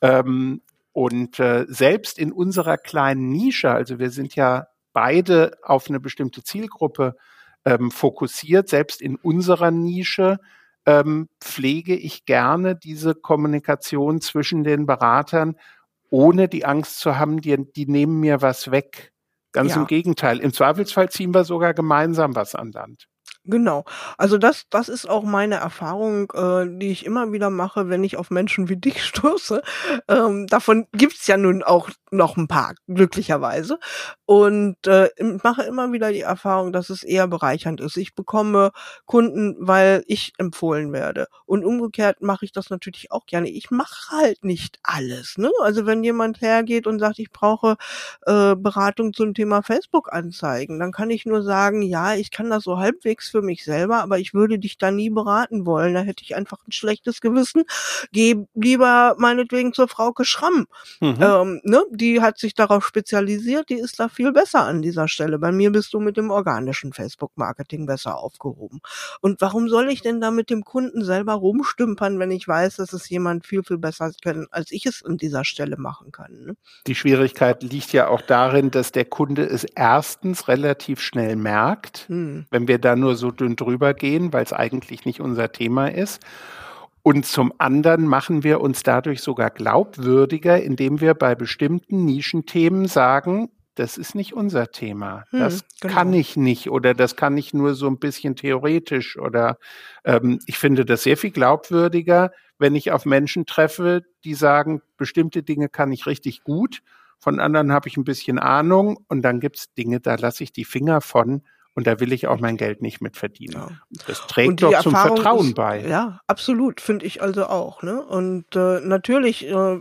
Ähm, 0.00 0.62
und 0.92 1.38
äh, 1.38 1.64
selbst 1.68 2.18
in 2.18 2.32
unserer 2.32 2.76
kleinen 2.76 3.30
Nische, 3.30 3.70
also 3.70 3.98
wir 3.98 4.10
sind 4.10 4.34
ja 4.34 4.66
beide 4.92 5.56
auf 5.62 5.88
eine 5.88 6.00
bestimmte 6.00 6.42
Zielgruppe 6.42 7.16
ähm, 7.64 7.90
fokussiert, 7.90 8.68
selbst 8.68 9.00
in 9.00 9.16
unserer 9.16 9.70
Nische 9.70 10.38
ähm, 10.84 11.28
pflege 11.40 11.94
ich 11.94 12.26
gerne 12.26 12.76
diese 12.76 13.14
Kommunikation 13.14 14.20
zwischen 14.20 14.64
den 14.64 14.84
Beratern, 14.84 15.56
ohne 16.10 16.48
die 16.48 16.66
Angst 16.66 16.98
zu 16.98 17.18
haben, 17.18 17.40
die, 17.40 17.56
die 17.72 17.86
nehmen 17.86 18.20
mir 18.20 18.42
was 18.42 18.70
weg 18.70 19.11
Ganz 19.52 19.72
ja. 19.72 19.80
im 19.80 19.86
Gegenteil. 19.86 20.38
Im 20.38 20.52
Zweifelsfall 20.52 21.10
ziehen 21.10 21.34
wir 21.34 21.44
sogar 21.44 21.74
gemeinsam 21.74 22.34
was 22.34 22.54
an 22.54 22.72
Land. 22.72 23.08
Genau. 23.44 23.84
Also 24.18 24.38
das, 24.38 24.66
das 24.70 24.88
ist 24.88 25.08
auch 25.08 25.24
meine 25.24 25.56
Erfahrung, 25.56 26.30
äh, 26.32 26.64
die 26.78 26.92
ich 26.92 27.04
immer 27.04 27.32
wieder 27.32 27.50
mache, 27.50 27.88
wenn 27.88 28.04
ich 28.04 28.16
auf 28.16 28.30
Menschen 28.30 28.68
wie 28.68 28.76
dich 28.76 29.02
stoße. 29.04 29.62
Ähm, 30.08 30.46
davon 30.46 30.86
gibt's 30.92 31.26
ja 31.26 31.36
nun 31.36 31.64
auch 31.64 31.90
noch 32.12 32.36
ein 32.36 32.46
paar, 32.46 32.74
glücklicherweise. 32.86 33.78
Und 34.26 34.76
äh, 34.86 35.08
mache 35.42 35.62
immer 35.64 35.90
wieder 35.92 36.12
die 36.12 36.20
Erfahrung, 36.20 36.72
dass 36.72 36.88
es 36.88 37.02
eher 37.02 37.26
bereichernd 37.26 37.80
ist. 37.80 37.96
Ich 37.96 38.14
bekomme 38.14 38.70
Kunden, 39.06 39.56
weil 39.58 40.04
ich 40.06 40.34
empfohlen 40.38 40.92
werde. 40.92 41.26
Und 41.44 41.64
umgekehrt 41.64 42.22
mache 42.22 42.44
ich 42.44 42.52
das 42.52 42.70
natürlich 42.70 43.10
auch 43.10 43.26
gerne. 43.26 43.48
Ich 43.50 43.70
mache 43.72 44.16
halt 44.16 44.44
nicht 44.44 44.78
alles. 44.84 45.36
Ne? 45.36 45.50
Also 45.62 45.84
wenn 45.86 46.04
jemand 46.04 46.40
hergeht 46.42 46.86
und 46.86 47.00
sagt, 47.00 47.18
ich 47.18 47.32
brauche 47.32 47.76
äh, 48.26 48.54
Beratung 48.54 49.12
zum 49.12 49.34
Thema 49.34 49.62
Facebook-Anzeigen, 49.62 50.78
dann 50.78 50.92
kann 50.92 51.10
ich 51.10 51.26
nur 51.26 51.42
sagen, 51.42 51.82
ja, 51.82 52.14
ich 52.14 52.30
kann 52.30 52.48
das 52.50 52.62
so 52.62 52.78
halbwegs 52.78 53.31
für 53.32 53.42
mich 53.42 53.64
selber, 53.64 54.02
aber 54.02 54.18
ich 54.18 54.34
würde 54.34 54.58
dich 54.58 54.78
da 54.78 54.90
nie 54.90 55.10
beraten 55.10 55.66
wollen. 55.66 55.94
Da 55.94 56.00
hätte 56.00 56.22
ich 56.22 56.36
einfach 56.36 56.58
ein 56.66 56.72
schlechtes 56.72 57.20
Gewissen. 57.20 57.64
Geh 58.12 58.36
lieber 58.54 59.16
meinetwegen 59.18 59.72
zur 59.72 59.88
Frau 59.88 60.12
Schramm. 60.22 60.66
Mhm. 61.00 61.16
Ähm, 61.20 61.60
ne? 61.64 61.84
Die 61.90 62.20
hat 62.20 62.38
sich 62.38 62.54
darauf 62.54 62.86
spezialisiert, 62.86 63.70
die 63.70 63.78
ist 63.78 63.98
da 63.98 64.08
viel 64.08 64.32
besser 64.32 64.60
an 64.60 64.82
dieser 64.82 65.08
Stelle. 65.08 65.38
Bei 65.38 65.50
mir 65.50 65.72
bist 65.72 65.94
du 65.94 66.00
mit 66.00 66.16
dem 66.16 66.30
organischen 66.30 66.92
Facebook-Marketing 66.92 67.86
besser 67.86 68.18
aufgehoben. 68.18 68.80
Und 69.20 69.40
warum 69.40 69.68
soll 69.68 69.88
ich 69.88 70.02
denn 70.02 70.20
da 70.20 70.30
mit 70.30 70.50
dem 70.50 70.64
Kunden 70.64 71.04
selber 71.04 71.34
rumstümpern, 71.34 72.18
wenn 72.18 72.30
ich 72.30 72.46
weiß, 72.46 72.76
dass 72.76 72.92
es 72.92 73.08
jemand 73.08 73.46
viel, 73.46 73.62
viel 73.62 73.78
besser 73.78 74.12
kann, 74.22 74.46
als 74.50 74.70
ich 74.70 74.86
es 74.86 75.02
an 75.04 75.16
dieser 75.16 75.44
Stelle 75.44 75.76
machen 75.78 76.12
kann? 76.12 76.44
Ne? 76.44 76.56
Die 76.86 76.94
Schwierigkeit 76.94 77.62
liegt 77.62 77.92
ja 77.92 78.08
auch 78.08 78.20
darin, 78.20 78.70
dass 78.70 78.92
der 78.92 79.06
Kunde 79.06 79.44
es 79.44 79.64
erstens 79.64 80.48
relativ 80.48 81.00
schnell 81.00 81.36
merkt, 81.36 82.06
hm. 82.08 82.46
wenn 82.50 82.68
wir 82.68 82.78
da 82.78 82.96
nur 82.96 83.16
so 83.16 83.21
dünn 83.30 83.56
drüber 83.56 83.94
gehen, 83.94 84.32
weil 84.32 84.44
es 84.44 84.52
eigentlich 84.52 85.04
nicht 85.04 85.20
unser 85.20 85.52
Thema 85.52 85.88
ist. 85.88 86.20
Und 87.02 87.26
zum 87.26 87.52
anderen 87.58 88.06
machen 88.06 88.44
wir 88.44 88.60
uns 88.60 88.82
dadurch 88.82 89.22
sogar 89.22 89.50
glaubwürdiger, 89.50 90.62
indem 90.62 91.00
wir 91.00 91.14
bei 91.14 91.34
bestimmten 91.34 92.04
Nischenthemen 92.04 92.86
sagen, 92.86 93.50
das 93.74 93.96
ist 93.96 94.14
nicht 94.14 94.34
unser 94.34 94.70
Thema. 94.70 95.24
Hm, 95.30 95.40
das 95.40 95.64
genau. 95.80 95.94
kann 95.94 96.12
ich 96.12 96.36
nicht 96.36 96.70
oder 96.70 96.94
das 96.94 97.16
kann 97.16 97.36
ich 97.36 97.54
nur 97.54 97.74
so 97.74 97.88
ein 97.88 97.98
bisschen 97.98 98.36
theoretisch 98.36 99.18
oder 99.18 99.58
ähm, 100.04 100.38
ich 100.46 100.58
finde 100.58 100.84
das 100.84 101.02
sehr 101.02 101.16
viel 101.16 101.30
glaubwürdiger, 101.30 102.30
wenn 102.58 102.74
ich 102.74 102.92
auf 102.92 103.06
Menschen 103.06 103.46
treffe, 103.46 104.02
die 104.24 104.34
sagen, 104.34 104.82
bestimmte 104.96 105.42
Dinge 105.42 105.68
kann 105.68 105.90
ich 105.90 106.06
richtig 106.06 106.44
gut, 106.44 106.82
von 107.18 107.40
anderen 107.40 107.72
habe 107.72 107.88
ich 107.88 107.96
ein 107.96 108.04
bisschen 108.04 108.38
Ahnung 108.38 108.98
und 109.08 109.22
dann 109.22 109.40
gibt's 109.40 109.72
Dinge, 109.74 110.00
da 110.00 110.16
lasse 110.16 110.44
ich 110.44 110.52
die 110.52 110.64
Finger 110.64 111.00
von 111.00 111.42
und 111.74 111.86
da 111.86 112.00
will 112.00 112.12
ich 112.12 112.26
auch 112.26 112.38
mein 112.38 112.58
Geld 112.58 112.82
nicht 112.82 113.00
mit 113.00 113.16
verdienen. 113.16 113.54
Ja. 113.54 113.68
Das 114.06 114.26
trägt 114.26 114.62
doch 114.62 114.78
zum 114.82 114.92
Vertrauen 114.92 115.48
ist, 115.48 115.54
bei. 115.54 115.86
Ja, 115.86 116.20
absolut, 116.26 116.82
finde 116.82 117.06
ich 117.06 117.22
also 117.22 117.46
auch. 117.46 117.82
Ne? 117.82 118.02
Und 118.02 118.44
äh, 118.54 118.80
natürlich, 118.80 119.46
äh, 119.46 119.80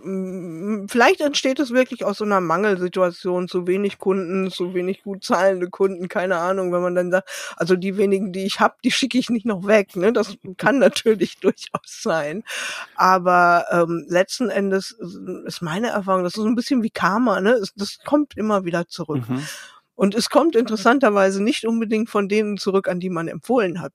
vielleicht 0.88 1.20
entsteht 1.20 1.60
es 1.60 1.72
wirklich 1.72 2.06
aus 2.06 2.20
so 2.20 2.24
einer 2.24 2.40
Mangelsituation, 2.40 3.50
zu 3.50 3.68
wenig 3.68 4.00
Kunden, 4.00 4.50
zu 4.52 4.74
wenig 4.74 5.04
gut 5.04 5.26
zahlende 5.26 5.70
Kunden, 5.70 6.08
keine 6.08 6.38
Ahnung, 6.38 6.72
wenn 6.72 6.82
man 6.82 6.96
dann 6.96 7.12
sagt, 7.12 7.30
also 7.58 7.76
die 7.76 7.98
wenigen, 7.98 8.32
die 8.32 8.46
ich 8.46 8.62
habe, 8.62 8.76
die 8.86 8.92
schicke 8.92 9.18
ich 9.18 9.30
nicht 9.30 9.46
noch 9.46 9.68
weg. 9.68 9.98
Ne? 9.98 10.14
Das 10.14 10.38
kann 10.58 10.80
natürlich 10.80 11.40
durchaus 11.40 11.82
sein. 11.84 12.44
Aber 12.96 13.66
ähm, 13.70 14.06
letzten 14.08 14.50
Endes 14.50 14.92
ist 15.46 15.62
meine 15.62 15.90
Erfahrung, 15.90 16.24
das 16.24 16.36
ist 16.36 16.42
so 16.42 16.48
ein 16.48 16.56
bisschen 16.56 16.84
wie 16.84 16.90
Karma, 16.90 17.42
ne? 17.42 17.62
Das 17.76 18.00
kommt 18.06 18.38
immer 18.38 18.64
wieder 18.64 18.88
zurück. 18.88 19.28
Mhm. 19.28 19.44
Und 20.02 20.16
es 20.16 20.32
kommt 20.32 20.56
interessanterweise 20.56 21.44
nicht 21.44 21.64
unbedingt 21.64 22.10
von 22.10 22.28
denen 22.28 22.58
zurück, 22.58 22.88
an 22.88 23.00
die 23.00 23.12
man 23.12 23.28
empfohlen 23.28 23.82
hat. 23.82 23.94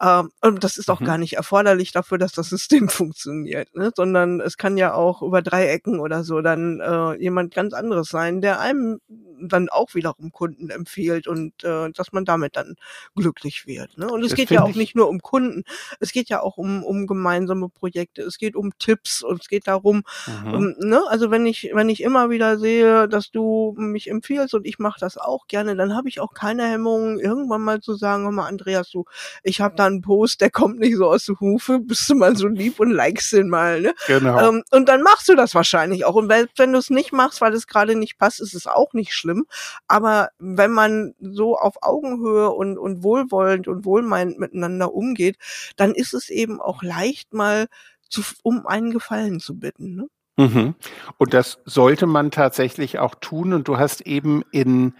Ähm, 0.00 0.30
und 0.40 0.64
das 0.64 0.78
ist 0.78 0.90
auch 0.90 1.00
mhm. 1.00 1.04
gar 1.04 1.18
nicht 1.18 1.34
erforderlich 1.34 1.92
dafür, 1.92 2.16
dass 2.16 2.32
das 2.32 2.48
System 2.48 2.88
funktioniert, 2.88 3.68
ne? 3.76 3.92
sondern 3.94 4.40
es 4.40 4.56
kann 4.56 4.78
ja 4.78 4.94
auch 4.94 5.20
über 5.20 5.42
drei 5.42 5.68
Ecken 5.68 6.00
oder 6.00 6.24
so 6.24 6.40
dann 6.40 6.80
äh, 6.80 7.20
jemand 7.20 7.54
ganz 7.54 7.74
anderes 7.74 8.08
sein, 8.08 8.40
der 8.40 8.60
einem 8.60 9.00
dann 9.48 9.68
auch 9.68 9.94
wiederum 9.94 10.32
Kunden 10.32 10.70
empfiehlt 10.70 11.26
und 11.26 11.64
äh, 11.64 11.90
dass 11.90 12.12
man 12.12 12.24
damit 12.24 12.56
dann 12.56 12.76
glücklich 13.14 13.66
wird. 13.66 13.98
Ne? 13.98 14.10
Und 14.10 14.22
es 14.22 14.30
das 14.30 14.36
geht 14.36 14.50
ja 14.50 14.62
auch 14.62 14.74
nicht 14.74 14.94
nur 14.94 15.08
um 15.08 15.20
Kunden, 15.20 15.64
es 16.00 16.12
geht 16.12 16.28
ja 16.28 16.40
auch 16.40 16.56
um, 16.56 16.84
um 16.84 17.06
gemeinsame 17.06 17.68
Projekte, 17.68 18.22
es 18.22 18.38
geht 18.38 18.56
um 18.56 18.72
Tipps 18.78 19.22
und 19.22 19.42
es 19.42 19.48
geht 19.48 19.66
darum, 19.66 20.02
mhm. 20.26 20.54
um, 20.54 20.74
ne? 20.78 21.02
also 21.08 21.30
wenn 21.30 21.46
ich, 21.46 21.70
wenn 21.74 21.88
ich 21.88 22.02
immer 22.02 22.30
wieder 22.30 22.58
sehe, 22.58 23.08
dass 23.08 23.30
du 23.30 23.74
mich 23.76 24.08
empfiehlst 24.08 24.54
und 24.54 24.66
ich 24.66 24.78
mache 24.78 25.00
das 25.00 25.18
auch 25.18 25.41
gerne, 25.48 25.74
dann 25.76 25.96
habe 25.96 26.08
ich 26.08 26.20
auch 26.20 26.34
keine 26.34 26.64
Hemmung, 26.68 27.18
irgendwann 27.18 27.62
mal 27.62 27.80
zu 27.80 27.94
sagen, 27.94 28.24
hör 28.24 28.30
mal, 28.30 28.46
Andreas, 28.46 28.90
du, 28.90 29.04
ich 29.42 29.60
habe 29.60 29.74
da 29.76 29.86
einen 29.86 30.02
Post, 30.02 30.40
der 30.40 30.50
kommt 30.50 30.78
nicht 30.78 30.96
so 30.96 31.06
aus 31.06 31.26
der 31.26 31.40
Hufe, 31.40 31.80
bist 31.80 32.08
du 32.08 32.14
mal 32.14 32.36
so 32.36 32.46
lieb 32.46 32.78
und 32.78 32.90
likest 32.90 33.32
den 33.32 33.48
mal. 33.48 33.80
Ne? 33.80 33.94
Genau. 34.06 34.48
Ähm, 34.48 34.62
und 34.70 34.88
dann 34.88 35.02
machst 35.02 35.28
du 35.28 35.34
das 35.34 35.54
wahrscheinlich 35.54 36.04
auch. 36.04 36.14
Und 36.14 36.28
wenn, 36.28 36.46
wenn 36.56 36.72
du 36.72 36.78
es 36.78 36.90
nicht 36.90 37.12
machst, 37.12 37.40
weil 37.40 37.54
es 37.54 37.66
gerade 37.66 37.96
nicht 37.96 38.18
passt, 38.18 38.40
ist 38.40 38.54
es 38.54 38.66
auch 38.66 38.92
nicht 38.92 39.14
schlimm 39.14 39.32
schlimm. 39.32 39.46
Aber 39.88 40.30
wenn 40.38 40.72
man 40.72 41.14
so 41.20 41.56
auf 41.56 41.76
Augenhöhe 41.82 42.50
und, 42.50 42.78
und 42.78 43.02
wohlwollend 43.02 43.68
und 43.68 43.84
wohlmeinend 43.84 44.38
miteinander 44.38 44.92
umgeht, 44.92 45.36
dann 45.76 45.94
ist 45.94 46.14
es 46.14 46.28
eben 46.28 46.60
auch 46.60 46.82
leicht 46.82 47.32
mal 47.32 47.66
zu, 48.08 48.22
um 48.42 48.66
einen 48.66 48.92
Gefallen 48.92 49.40
zu 49.40 49.58
bitten. 49.58 49.96
Ne? 49.96 50.08
Mhm. 50.36 50.74
Und 51.18 51.34
das 51.34 51.58
sollte 51.64 52.06
man 52.06 52.30
tatsächlich 52.30 52.98
auch 52.98 53.14
tun. 53.14 53.52
Und 53.52 53.68
du 53.68 53.78
hast 53.78 54.02
eben 54.02 54.42
in 54.52 54.94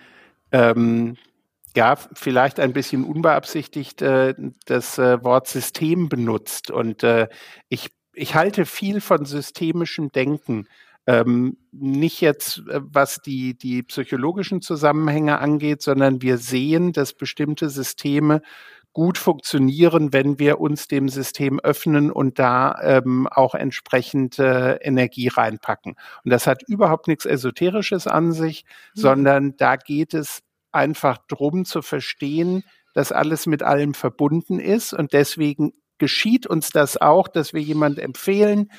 ähm, 0.52 1.16
ja, 1.74 1.96
vielleicht 1.96 2.60
ein 2.60 2.72
bisschen 2.72 3.04
unbeabsichtigt 3.04 4.02
äh, 4.02 4.34
das 4.66 4.98
äh, 4.98 5.22
Wort 5.24 5.48
System 5.48 6.08
benutzt. 6.08 6.70
Und 6.70 7.02
äh, 7.02 7.28
ich, 7.68 7.88
ich 8.12 8.34
halte 8.34 8.66
viel 8.66 9.00
von 9.00 9.24
systemischem 9.24 10.10
Denken. 10.10 10.68
Ähm, 11.06 11.56
nicht 11.72 12.20
jetzt, 12.20 12.58
äh, 12.68 12.80
was 12.82 13.22
die, 13.22 13.56
die 13.56 13.82
psychologischen 13.82 14.60
Zusammenhänge 14.60 15.38
angeht, 15.38 15.82
sondern 15.82 16.22
wir 16.22 16.38
sehen, 16.38 16.92
dass 16.92 17.14
bestimmte 17.14 17.70
Systeme 17.70 18.42
gut 18.92 19.18
funktionieren, 19.18 20.12
wenn 20.12 20.38
wir 20.38 20.60
uns 20.60 20.86
dem 20.86 21.08
System 21.08 21.60
öffnen 21.60 22.10
und 22.10 22.38
da 22.38 22.76
ähm, 22.82 23.26
auch 23.26 23.54
entsprechend 23.54 24.38
äh, 24.38 24.74
Energie 24.76 25.28
reinpacken. 25.28 25.94
Und 26.24 26.30
das 26.30 26.46
hat 26.46 26.62
überhaupt 26.66 27.08
nichts 27.08 27.24
Esoterisches 27.24 28.06
an 28.06 28.32
sich, 28.32 28.64
mhm. 28.94 29.00
sondern 29.00 29.56
da 29.56 29.76
geht 29.76 30.14
es 30.14 30.42
einfach 30.72 31.18
drum 31.28 31.64
zu 31.64 31.82
verstehen, 31.82 32.64
dass 32.94 33.12
alles 33.12 33.46
mit 33.46 33.62
allem 33.62 33.94
verbunden 33.94 34.60
ist. 34.60 34.92
Und 34.92 35.12
deswegen 35.12 35.72
geschieht 35.98 36.46
uns 36.46 36.70
das 36.70 37.00
auch, 37.00 37.28
dass 37.28 37.54
wir 37.54 37.62
jemand 37.62 37.98
empfehlen, 37.98 38.70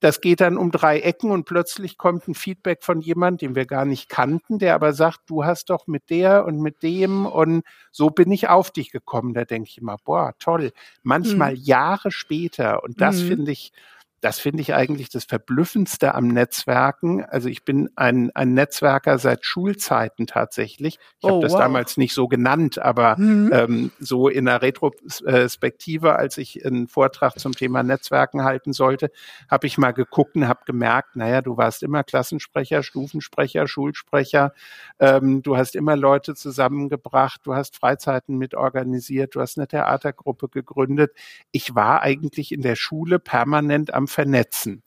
das 0.00 0.20
geht 0.20 0.40
dann 0.40 0.56
um 0.56 0.70
drei 0.70 1.00
Ecken 1.00 1.30
und 1.30 1.44
plötzlich 1.44 1.98
kommt 1.98 2.28
ein 2.28 2.34
Feedback 2.34 2.84
von 2.84 3.00
jemand, 3.00 3.42
den 3.42 3.54
wir 3.54 3.66
gar 3.66 3.84
nicht 3.84 4.08
kannten, 4.08 4.58
der 4.58 4.74
aber 4.74 4.92
sagt, 4.92 5.20
du 5.26 5.44
hast 5.44 5.70
doch 5.70 5.86
mit 5.86 6.10
der 6.10 6.44
und 6.44 6.60
mit 6.60 6.82
dem 6.82 7.26
und 7.26 7.64
so 7.90 8.10
bin 8.10 8.30
ich 8.30 8.48
auf 8.48 8.70
dich 8.70 8.90
gekommen. 8.92 9.34
Da 9.34 9.44
denke 9.44 9.68
ich 9.70 9.78
immer, 9.78 9.96
boah, 10.04 10.34
toll. 10.38 10.72
Manchmal 11.02 11.54
mhm. 11.54 11.62
Jahre 11.62 12.12
später 12.12 12.84
und 12.84 13.00
das 13.00 13.22
mhm. 13.22 13.28
finde 13.28 13.52
ich 13.52 13.72
das 14.20 14.40
finde 14.40 14.62
ich 14.62 14.74
eigentlich 14.74 15.10
das 15.10 15.24
Verblüffendste 15.24 16.14
am 16.14 16.28
Netzwerken. 16.28 17.24
Also 17.24 17.48
ich 17.48 17.64
bin 17.64 17.88
ein, 17.94 18.30
ein 18.34 18.52
Netzwerker 18.52 19.18
seit 19.18 19.44
Schulzeiten 19.44 20.26
tatsächlich. 20.26 20.98
Ich 21.20 21.24
oh, 21.24 21.28
habe 21.28 21.40
das 21.40 21.52
wow. 21.52 21.60
damals 21.60 21.96
nicht 21.96 22.14
so 22.14 22.26
genannt, 22.26 22.78
aber 22.80 23.16
mhm. 23.16 23.50
ähm, 23.52 23.92
so 24.00 24.28
in 24.28 24.46
der 24.46 24.60
Retrospektive, 24.60 26.16
als 26.16 26.36
ich 26.38 26.64
einen 26.66 26.88
Vortrag 26.88 27.38
zum 27.38 27.52
Thema 27.52 27.82
Netzwerken 27.84 28.42
halten 28.42 28.72
sollte, 28.72 29.12
habe 29.48 29.68
ich 29.68 29.78
mal 29.78 29.92
geguckt 29.92 30.34
und 30.34 30.48
habe 30.48 30.60
gemerkt, 30.66 31.14
naja, 31.14 31.40
du 31.40 31.56
warst 31.56 31.84
immer 31.84 32.02
Klassensprecher, 32.02 32.82
Stufensprecher, 32.82 33.68
Schulsprecher, 33.68 34.52
ähm, 34.98 35.42
du 35.42 35.56
hast 35.56 35.76
immer 35.76 35.94
Leute 35.94 36.34
zusammengebracht, 36.34 37.42
du 37.44 37.54
hast 37.54 37.76
Freizeiten 37.76 38.36
mitorganisiert, 38.36 39.36
du 39.36 39.40
hast 39.40 39.58
eine 39.58 39.68
Theatergruppe 39.68 40.48
gegründet. 40.48 41.12
Ich 41.52 41.76
war 41.76 42.02
eigentlich 42.02 42.50
in 42.50 42.62
der 42.62 42.74
Schule 42.74 43.20
permanent 43.20 43.94
am 43.94 44.07
vernetzen. 44.08 44.82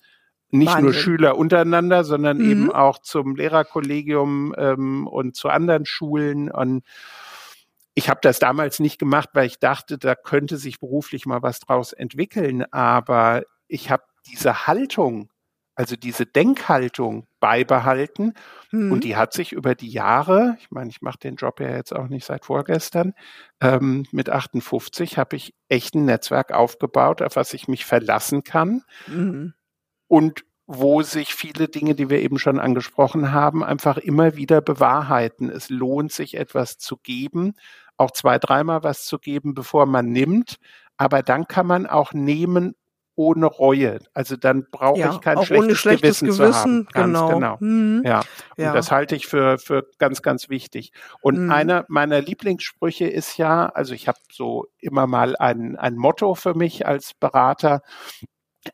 Nicht 0.50 0.68
Wahnsinn. 0.68 0.84
nur 0.84 0.94
Schüler 0.94 1.38
untereinander, 1.38 2.04
sondern 2.04 2.38
mhm. 2.38 2.52
eben 2.52 2.72
auch 2.72 3.00
zum 3.00 3.36
Lehrerkollegium 3.36 4.54
ähm, 4.58 5.08
und 5.08 5.36
zu 5.36 5.48
anderen 5.48 5.86
Schulen. 5.86 6.52
Und 6.52 6.84
ich 7.94 8.10
habe 8.10 8.20
das 8.22 8.40
damals 8.40 8.80
nicht 8.80 9.00
gemacht, 9.00 9.30
weil 9.34 9.48
ich 9.48 9.60
dachte, 9.60 9.98
da 9.98 10.14
könnte 10.16 10.58
sich 10.58 10.80
beruflich 10.80 11.26
mal 11.26 11.42
was 11.42 11.60
draus 11.60 11.94
entwickeln. 11.94 12.66
Aber 12.72 13.44
ich 13.68 13.90
habe 13.90 14.04
diese 14.28 14.68
Haltung, 14.68 15.30
also 15.76 15.96
diese 15.96 16.26
Denkhaltung 16.26 17.28
beibehalten. 17.42 18.36
Mhm. 18.72 18.94
Und 18.94 19.04
die 19.04 19.18
hat 19.18 19.34
sich 19.34 19.52
über 19.52 19.76
die 19.76 19.90
Jahre, 19.90 20.56
ich 20.62 20.72
meine, 20.72 20.90
ich 20.90 21.02
mache 21.02 21.20
den 21.20 21.36
Job 21.36 21.60
ja 21.60 21.76
jetzt 21.76 21.94
auch 21.94 22.08
nicht 22.08 22.26
seit 22.26 22.46
vorgestern, 22.46 23.14
ähm, 23.60 24.06
mit 24.12 24.30
58 24.30 25.18
habe 25.18 25.36
ich 25.36 25.54
echt 25.68 25.96
ein 25.96 26.06
Netzwerk 26.06 26.54
aufgebaut, 26.54 27.22
auf 27.22 27.36
was 27.36 27.54
ich 27.54 27.68
mich 27.68 27.86
verlassen 27.86 28.44
kann. 28.44 28.84
Mhm. 29.08 29.54
Und 30.08 30.46
wo 30.68 31.02
sich 31.02 31.34
viele 31.34 31.68
Dinge, 31.68 31.96
die 31.96 32.10
wir 32.10 32.22
eben 32.22 32.40
schon 32.40 32.58
angesprochen 32.60 33.34
haben, 33.34 33.62
einfach 33.62 33.98
immer 33.98 34.38
wieder 34.38 34.62
bewahrheiten. 34.62 35.50
Es 35.50 35.70
lohnt 35.70 36.14
sich 36.14 36.38
etwas 36.38 36.78
zu 36.78 36.96
geben, 36.96 37.56
auch 37.98 38.12
zwei, 38.12 38.40
dreimal 38.40 38.82
was 38.84 39.06
zu 39.06 39.20
geben, 39.20 39.54
bevor 39.54 39.86
man 39.86 40.12
nimmt. 40.12 40.60
Aber 40.96 41.24
dann 41.24 41.48
kann 41.48 41.68
man 41.68 41.88
auch 41.88 42.14
nehmen, 42.14 42.76
ohne 43.22 43.46
Reue. 43.46 44.00
Also 44.14 44.36
dann 44.36 44.66
brauche 44.72 45.00
ja, 45.00 45.12
ich 45.12 45.22
kein 45.22 45.38
schlechtes, 45.44 45.58
ohne 45.58 45.76
schlechtes 45.76 46.20
Gewissen, 46.20 46.28
Gewissen, 46.28 46.54
zu 46.54 46.60
haben. 46.60 46.88
Ganz 46.92 47.20
genau. 47.20 47.30
genau. 47.30 47.58
Mhm. 47.60 48.04
Ja. 48.06 48.20
Und 48.58 48.64
ja. 48.64 48.74
das 48.74 48.92
halte 48.92 49.16
ich 49.16 49.28
für, 49.28 49.60
für 49.60 49.86
ganz, 50.00 50.22
ganz 50.22 50.50
wichtig. 50.50 50.92
Und 51.22 51.46
mhm. 51.46 51.52
einer 51.52 51.86
meiner 51.88 52.22
Lieblingssprüche 52.22 53.08
ist 53.08 53.38
ja, 53.38 53.68
also 53.68 53.94
ich 53.94 54.08
habe 54.08 54.18
so 54.32 54.66
immer 54.80 55.06
mal 55.06 55.36
ein, 55.36 55.76
ein 55.76 55.96
Motto 55.96 56.34
für 56.36 56.56
mich 56.56 56.88
als 56.88 57.14
Berater, 57.14 57.82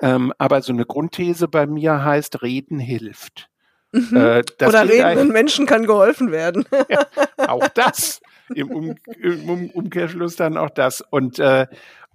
ähm, 0.02 0.34
aber 0.38 0.62
so 0.62 0.72
eine 0.72 0.86
Grundthese 0.86 1.48
bei 1.48 1.68
mir 1.68 2.04
heißt, 2.04 2.42
Reden 2.42 2.80
hilft. 2.80 3.50
Mhm. 3.92 4.16
Äh, 4.16 4.44
Oder 4.66 4.88
reden 4.88 5.20
und 5.20 5.32
Menschen 5.32 5.66
kann 5.66 5.86
geholfen 5.86 6.32
werden. 6.32 6.66
ja, 6.90 7.06
auch 7.48 7.68
das. 7.70 8.22
Im, 8.54 8.72
um, 8.72 8.96
Im, 9.22 9.70
Umkehrschluss 9.72 10.36
dann 10.36 10.58
auch 10.58 10.70
das. 10.70 11.02
Und, 11.02 11.40
äh, 11.40 11.68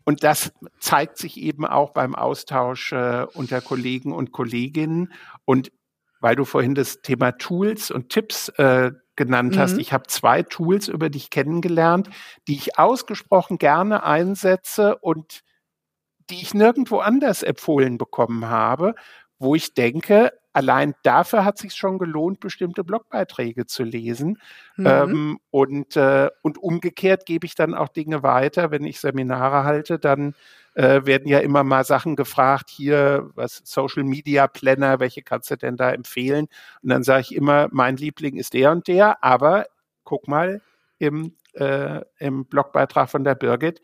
und 0.05 0.25
das 0.25 0.53
zeigt 0.79 1.19
sich 1.19 1.41
eben 1.41 1.67
auch 1.67 1.91
beim 1.91 2.15
Austausch 2.15 2.93
äh, 2.93 3.27
unter 3.35 3.61
Kollegen 3.61 4.13
und 4.13 4.33
Kolleginnen. 4.33 5.13
Und 5.45 5.73
weil 6.21 6.37
du 6.37 6.45
vorhin 6.45 6.75
das 6.75 7.03
Thema 7.03 7.33
Tools 7.33 7.91
und 7.91 8.09
Tipps 8.09 8.49
äh, 8.51 8.93
genannt 9.17 9.57
mhm. 9.57 9.59
hast, 9.59 9.79
ich 9.79 9.93
habe 9.93 10.07
zwei 10.07 10.43
Tools 10.43 10.89
über 10.89 11.11
dich 11.11 11.31
kennengelernt, 11.31 12.09
die 12.49 12.55
ich 12.55 12.79
ausgesprochen 12.79 13.59
gerne 13.59 14.05
einsetze 14.05 14.97
und 14.99 15.43
die 16.31 16.41
ich 16.41 16.55
nirgendwo 16.55 16.99
anders 16.99 17.43
empfohlen 17.43 17.99
bekommen 17.99 18.47
habe, 18.47 18.95
wo 19.39 19.55
ich 19.55 19.75
denke, 19.75 20.33
allein 20.53 20.95
dafür 21.03 21.45
hat 21.45 21.59
sich 21.59 21.75
schon 21.75 21.99
gelohnt, 21.99 22.41
bestimmte 22.41 22.85
Blogbeiträge 22.85 23.67
zu 23.67 23.85
lesen. 23.85 24.39
Mhm. 24.77 24.87
Ähm, 24.87 25.39
und, 25.51 25.97
äh, 25.97 26.31
und 26.43 26.59
umgekehrt 26.59 27.27
gebe 27.27 27.47
ich 27.47 27.55
dann 27.55 27.75
auch 27.75 27.89
Dinge 27.89 28.23
weiter. 28.23 28.71
Wenn 28.71 28.85
ich 28.85 29.01
Seminare 29.01 29.65
halte, 29.65 29.99
dann 29.99 30.35
äh, 30.75 31.05
werden 31.05 31.29
ja 31.29 31.39
immer 31.39 31.65
mal 31.65 31.85
Sachen 31.85 32.17
gefragt, 32.17 32.71
hier, 32.71 33.31
was 33.35 33.63
Social 33.65 34.05
Media 34.05 34.47
Planner, 34.47 35.01
welche 35.01 35.23
kannst 35.23 35.51
du 35.51 35.57
denn 35.57 35.77
da 35.77 35.91
empfehlen? 35.91 36.47
Und 36.83 36.89
dann 36.91 37.03
sage 37.03 37.23
ich 37.23 37.35
immer, 37.35 37.69
mein 37.71 37.97
Liebling 37.97 38.37
ist 38.37 38.55
der 38.55 38.73
und 38.73 38.89
der, 38.89 39.23
aber 39.23 39.67
guck 40.05 40.29
mal 40.29 40.61
im, 40.99 41.35
äh, 41.55 42.01
im 42.19 42.47
Blogbeitrag 42.47 43.11
von 43.11 43.25
der 43.25 43.35
Birgit. 43.35 43.81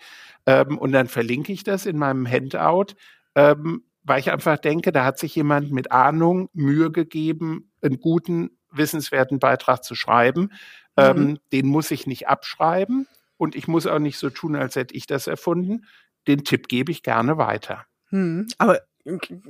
Ähm, 0.47 0.79
und 0.79 0.93
dann 0.93 1.09
verlinke 1.09 1.53
ich 1.53 1.65
das 1.65 1.85
in 1.85 1.99
meinem 1.99 2.27
Handout. 2.27 2.95
Ähm, 3.35 3.83
weil 4.03 4.21
ich 4.21 4.31
einfach 4.31 4.59
denke, 4.59 4.93
da 4.93 5.05
hat 5.05 5.19
sich 5.19 5.35
jemand 5.35 5.71
mit 5.71 5.93
Ahnung 5.93 6.49
Mühe 6.53 6.91
gegeben, 6.91 7.71
einen 7.83 8.01
guten, 8.01 8.59
wissenswerten 8.71 9.39
Beitrag 9.39 9.85
zu 9.85 9.95
schreiben. 9.95 10.43
Mhm. 10.43 10.51
Ähm, 10.97 11.39
den 11.53 11.67
muss 11.67 11.91
ich 11.91 12.07
nicht 12.07 12.29
abschreiben 12.29 13.07
und 13.37 13.55
ich 13.55 13.69
muss 13.69 13.87
auch 13.87 13.99
nicht 13.99 14.19
so 14.19 14.31
tun, 14.31 14.57
als 14.57 14.77
hätte 14.77 14.95
ich 14.95 15.07
das 15.07 15.27
erfunden. 15.27 15.87
Den 16.27 16.45
Tipp 16.45 16.69
gebe 16.69 16.93
ich 16.93 17.03
gerne 17.03 17.39
weiter. 17.39 17.87
Hm, 18.11 18.49
aber 18.59 18.81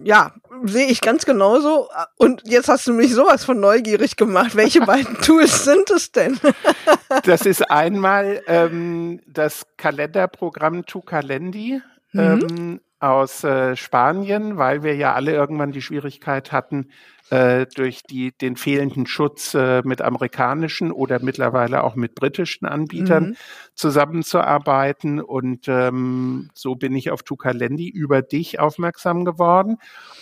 ja, 0.05 0.35
sehe 0.65 0.87
ich 0.87 1.01
ganz 1.01 1.25
genauso. 1.25 1.89
Und 2.17 2.43
jetzt 2.47 2.69
hast 2.69 2.87
du 2.87 2.93
mich 2.93 3.13
sowas 3.13 3.45
von 3.45 3.59
neugierig 3.59 4.17
gemacht. 4.17 4.55
Welche 4.55 4.81
beiden 4.87 5.17
Tools 5.17 5.65
sind 5.65 5.91
es 5.91 6.13
denn? 6.13 6.39
das 7.25 7.43
ist 7.47 7.69
einmal 7.71 8.43
ähm, 8.47 9.21
das 9.27 9.67
Kalenderprogramm 9.77 10.87
Tucalendi. 10.87 11.81
Mhm. 12.13 12.21
Ähm, 12.21 12.81
aus 13.01 13.45
äh, 13.45 13.77
Spanien, 13.77 14.57
weil 14.57 14.83
wir 14.83 14.97
ja 14.97 15.15
alle 15.15 15.33
irgendwann 15.33 15.73
die 15.73 15.83
Schwierigkeit 15.83 16.53
hatten, 16.53 16.89
äh, 17.31 17.67
durch 17.75 18.03
die, 18.03 18.33
den 18.33 18.57
fehlenden 18.57 19.07
Schutz 19.07 19.55
äh, 19.55 19.83
mit 19.85 20.01
amerikanischen 20.01 20.91
oder 20.91 21.21
mittlerweile 21.21 21.85
auch 21.85 21.95
mit 21.95 22.15
britischen 22.15 22.67
Anbietern 22.67 23.31
mhm. 23.31 23.37
zusammenzuarbeiten. 23.75 25.21
Und 25.21 25.69
ähm, 25.69 26.51
so 26.55 26.75
bin 26.75 26.95
ich 26.97 27.11
auf 27.11 27.23
Tukalendi 27.23 27.89
über 27.89 28.23
dich 28.23 28.59
aufmerksam 28.61 29.25
geworden. 29.25 29.77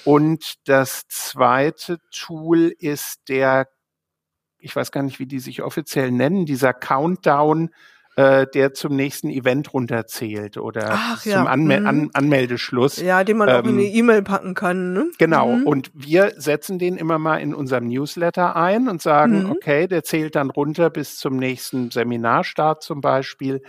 Und 0.05 0.69
das 0.69 1.07
zweite 1.09 1.99
Tool 2.11 2.75
ist 2.79 3.29
der, 3.29 3.69
ich 4.59 4.75
weiß 4.75 4.91
gar 4.91 5.03
nicht, 5.03 5.19
wie 5.19 5.27
die 5.27 5.41
sich 5.41 5.63
offiziell 5.63 6.11
nennen, 6.11 6.45
dieser 6.45 6.75
Countdown 6.75 7.71
äh, 8.17 8.47
der 8.47 8.73
zum 8.73 8.97
nächsten 8.97 9.29
Event 9.29 9.73
runterzählt 9.75 10.57
oder 10.57 10.89
Ach, 10.93 11.23
zum 11.23 11.33
ja. 11.33 11.45
Anme 11.45 11.81
mhm. 11.81 11.87
An 11.87 12.11
Anmeldeschluss. 12.15 12.97
Ja, 12.97 13.23
den 13.25 13.37
man 13.37 13.49
ähm, 13.49 13.55
auch 13.55 13.65
in 13.65 13.75
eine 13.75 13.83
ähm, 13.83 13.95
E-Mail 13.95 14.23
packen 14.23 14.55
kann. 14.55 14.95
Ne? 14.95 15.11
Genau. 15.19 15.53
Mhm. 15.57 15.67
Und 15.67 15.91
wir 15.95 16.33
setzen 16.37 16.79
den 16.79 16.97
immer 16.97 17.19
mal 17.19 17.37
in 17.37 17.55
unserem 17.55 17.87
Newsletter 17.87 18.57
ein 18.57 18.89
und 18.89 19.03
sagen, 19.03 19.45
mhm. 19.45 19.51
okay, 19.51 19.87
der 19.87 20.03
zählt 20.03 20.35
dann 20.35 20.51
runter 20.51 20.89
bis 20.89 21.19
zum 21.19 21.37
nächsten 21.37 21.91
Seminarstart 21.91 22.83
zum 22.83 23.03
Beispiel. 23.03 23.63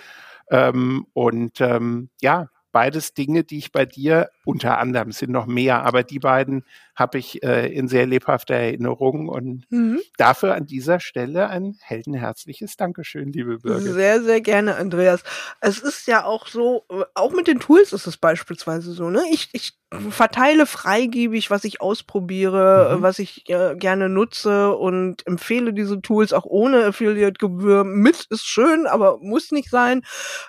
Ähm, 0.49 1.05
und 1.11 1.59
ähm, 1.59 2.09
ja, 2.21 2.47
beides 2.71 3.13
Dinge, 3.13 3.43
die 3.43 3.57
ich 3.57 3.73
bei 3.73 3.85
dir 3.85 4.29
unter 4.47 4.77
anderem 4.77 5.11
sind 5.11 5.31
noch 5.31 5.45
mehr, 5.45 5.83
aber 5.83 6.03
die 6.03 6.19
beiden 6.19 6.63
habe 6.95 7.19
ich 7.19 7.43
äh, 7.43 7.67
in 7.67 7.87
sehr 7.87 8.07
lebhafter 8.07 8.55
Erinnerung 8.55 9.27
und 9.27 9.69
mhm. 9.69 9.99
dafür 10.17 10.55
an 10.55 10.65
dieser 10.65 10.99
Stelle 10.99 11.49
ein 11.49 11.77
heldenherzliches 11.81 12.75
Dankeschön, 12.77 13.31
liebe 13.31 13.59
Bürger. 13.59 13.81
Sehr, 13.93 14.23
sehr 14.23 14.41
gerne, 14.41 14.75
Andreas. 14.77 15.21
Es 15.61 15.79
ist 15.79 16.07
ja 16.07 16.23
auch 16.23 16.47
so, 16.47 16.85
auch 17.13 17.33
mit 17.33 17.47
den 17.47 17.59
Tools 17.59 17.93
ist 17.93 18.07
es 18.07 18.17
beispielsweise 18.17 18.93
so, 18.93 19.09
ne? 19.09 19.23
Ich, 19.31 19.49
ich 19.51 19.77
verteile 20.09 20.65
freigebig, 20.65 21.49
was 21.49 21.63
ich 21.63 21.79
ausprobiere, 21.79 22.97
mhm. 22.97 23.01
was 23.01 23.19
ich 23.19 23.49
äh, 23.49 23.75
gerne 23.77 24.09
nutze 24.09 24.75
und 24.75 25.25
empfehle 25.25 25.73
diese 25.73 26.01
Tools 26.01 26.33
auch 26.33 26.45
ohne 26.45 26.83
Affiliate-Gebühr 26.85 27.85
mit. 27.85 28.25
Ist 28.29 28.45
schön, 28.45 28.85
aber 28.85 29.19
muss 29.21 29.51
nicht 29.51 29.69
sein. 29.69 30.03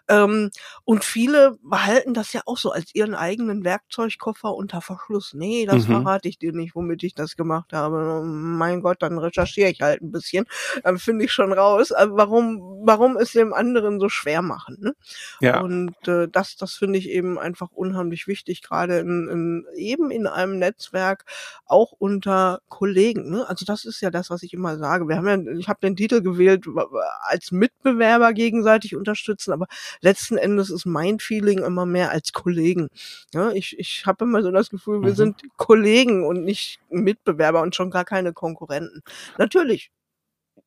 Ähm, 0.09 0.51
und 0.85 1.05
viele 1.05 1.57
behalten 1.63 2.15
das 2.15 2.33
ja 2.33 2.41
auch 2.47 2.59
so 2.59 2.73
als 2.73 2.93
ihren 2.95 3.15
eigenen 3.15 3.65
Werkzeugkoffer 3.89 4.55
unter 4.55 4.81
Verschluss. 4.81 5.35
Nee, 5.35 5.67
das 5.67 5.89
mhm. 5.89 6.03
verrate 6.03 6.29
ich 6.29 6.39
dir 6.39 6.53
nicht, 6.53 6.75
womit 6.75 7.03
ich 7.03 7.15
das 7.15 7.37
gemacht 7.37 7.73
habe. 7.73 8.23
Mein 8.25 8.83
Gott, 8.83 9.03
dann 9.03 9.19
recherchiere 9.19 9.71
ich 9.71 9.81
halt 9.81 10.03
ein 10.03 10.13
bisschen. 10.13 10.47
Dann 10.85 10.99
finde 10.99 11.25
ich 11.25 11.33
schon 11.33 11.53
raus, 11.53 11.91
äh, 11.91 12.07
warum, 12.11 12.83
warum 12.85 13.17
es 13.17 13.33
dem 13.33 13.53
anderen 13.53 14.01
so 14.01 14.09
schwer 14.09 14.43
machen. 14.43 14.77
Ne? 14.81 14.95
Ja. 15.41 15.61
Und 15.61 16.07
äh, 16.07 16.29
das, 16.29 16.57
das 16.57 16.75
finde 16.75 16.99
ich 16.99 17.09
eben 17.09 17.39
einfach 17.39 17.71
unheimlich 17.73 18.27
wichtig, 18.27 18.63
gerade 18.63 18.99
in 18.99 19.29
in, 19.29 19.67
eben 19.77 20.11
in 20.11 20.27
einem 20.27 20.59
Netzwerk 20.59 21.25
auch 21.67 21.93
unter 21.93 22.61
Kollegen. 22.69 23.31
Ne? 23.31 23.49
Also 23.49 23.65
das 23.65 23.85
ist 23.85 24.01
ja 24.01 24.11
das, 24.11 24.31
was 24.31 24.43
ich 24.43 24.53
immer 24.53 24.79
sage. 24.79 25.09
Wir 25.09 25.17
haben 25.17 25.47
ja, 25.47 25.53
ich 25.59 25.69
habe 25.69 25.81
den 25.83 25.97
Titel 25.97 26.23
gewählt 26.23 26.67
als 27.23 27.53
Mitbewerber 27.53 28.33
gegenseitig 28.33 28.97
unterstützen, 28.97 29.53
aber 29.53 29.67
letzten 30.01 30.37
Endes 30.37 30.71
ist 30.71 30.87
mein 30.87 31.19
Feeling 31.19 31.63
immer 31.63 31.87
mehr 31.87 32.11
als 32.11 32.33
Kollegen. 32.33 32.89
Ja, 33.35 33.51
ich 33.53 33.78
ich 33.79 34.05
habe 34.07 34.25
immer 34.25 34.43
so 34.43 34.51
das 34.51 34.71
Gefühl, 34.71 35.03
wir 35.03 35.11
mhm. 35.11 35.17
sind 35.17 35.43
Kollegen 35.57 36.27
und 36.27 36.45
nicht 36.45 36.81
Mitbewerber 36.91 37.63
und 37.63 37.75
schon 37.75 37.91
gar 37.91 38.05
keine 38.05 38.33
Konkurrenten. 38.33 39.03
Natürlich, 39.39 39.91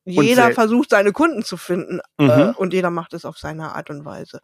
jeder 0.04 0.50
versucht 0.52 0.90
seine 0.90 1.12
Kunden 1.12 1.44
zu 1.44 1.56
finden 1.56 2.00
äh, 2.18 2.24
mhm. 2.24 2.30
äh, 2.30 2.52
und 2.56 2.72
jeder 2.72 2.90
macht 2.90 3.14
es 3.14 3.24
auf 3.24 3.38
seine 3.38 3.74
Art 3.74 3.88
und 3.90 4.04
Weise. 4.04 4.40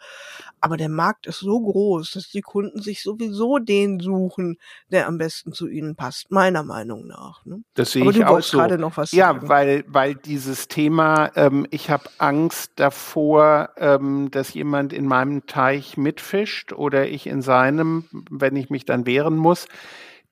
Aber 0.61 0.77
der 0.77 0.89
Markt 0.89 1.27
ist 1.27 1.41
so 1.41 1.61
groß, 1.61 2.13
dass 2.13 2.29
die 2.31 2.43
Kunden 2.43 2.81
sich 2.81 3.03
sowieso 3.03 3.59
den 3.59 3.99
suchen, 3.99 4.59
der 4.91 5.09
am 5.09 5.19
besten 5.19 5.53
zu 5.53 5.67
ihnen 5.67 5.97
passt, 5.97 6.31
meiner 6.31 6.63
Meinung 6.63 7.07
nach. 7.07 7.45
Ne? 7.45 7.63
Das 7.75 7.93
sehe 7.93 8.03
Aber 8.03 8.11
ich 8.13 8.25
auch 8.25 8.41
so. 8.41 8.59
Noch 8.69 8.97
was 8.97 9.13
ja, 9.13 9.29
sagen. 9.29 9.49
weil 9.49 9.85
weil 9.89 10.15
dieses 10.15 10.69
Thema, 10.69 11.31
ähm, 11.35 11.67
ich 11.71 11.91
habe 11.91 12.05
Angst 12.19 12.73
davor, 12.77 13.71
ähm, 13.79 14.31
dass 14.31 14.53
jemand 14.53 14.93
in 14.93 15.07
meinem 15.07 15.47
Teich 15.47 15.97
mitfischt 15.97 16.73
oder 16.73 17.09
ich 17.09 17.27
in 17.27 17.41
seinem, 17.41 18.05
wenn 18.31 18.55
ich 18.57 18.69
mich 18.71 18.85
dann 18.85 19.07
wehren 19.07 19.37
muss. 19.37 19.67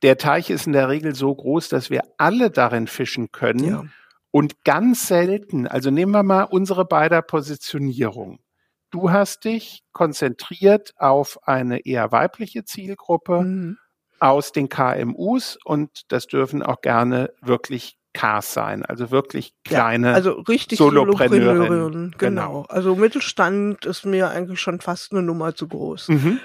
Der 0.03 0.19
Teich 0.19 0.51
ist 0.51 0.67
in 0.67 0.75
der 0.75 0.89
Regel 0.91 1.15
so 1.15 1.35
groß, 1.35 1.71
dass 1.71 1.89
wir 1.89 2.03
alle 2.19 2.51
darin 2.51 2.87
fischen 2.87 3.33
können. 3.33 3.65
Ja 3.65 3.85
und 4.31 4.65
ganz 4.65 5.07
selten, 5.07 5.67
also 5.67 5.91
nehmen 5.91 6.13
wir 6.13 6.23
mal 6.23 6.43
unsere 6.43 6.85
beider 6.85 7.23
Positionierung. 7.23 8.41
Du 8.91 9.11
hast 9.11 9.45
dich 9.45 9.83
konzentriert 9.93 10.93
auf 10.97 11.39
eine 11.43 11.85
eher 11.85 12.13
weibliche 12.13 12.65
Zielgruppe 12.65 13.43
mhm. 13.43 13.79
aus 14.21 14.53
den 14.53 14.69
KMUs 14.69 15.59
und 15.65 16.03
das 16.09 16.27
dürfen 16.27 16.63
auch 16.63 16.81
gerne 16.81 17.33
wirklich 17.43 17.99
Cars 18.17 18.55
sein, 18.55 18.83
also 18.85 19.11
wirklich 19.11 19.53
kleine 19.63 20.09
ja, 20.09 20.15
also 20.15 20.33
richtig 20.49 20.79
Solopreneurinnen. 20.79 22.15
Genau. 22.17 22.63
genau. 22.63 22.67
Also 22.69 22.97
Mittelstand 22.97 23.85
ist 23.85 24.07
mir 24.07 24.31
eigentlich 24.31 24.61
schon 24.61 24.81
fast 24.81 25.13
eine 25.13 25.23
Nummer 25.23 25.55
zu 25.55 25.69
groß. 25.69 26.09
Mhm. 26.09 26.41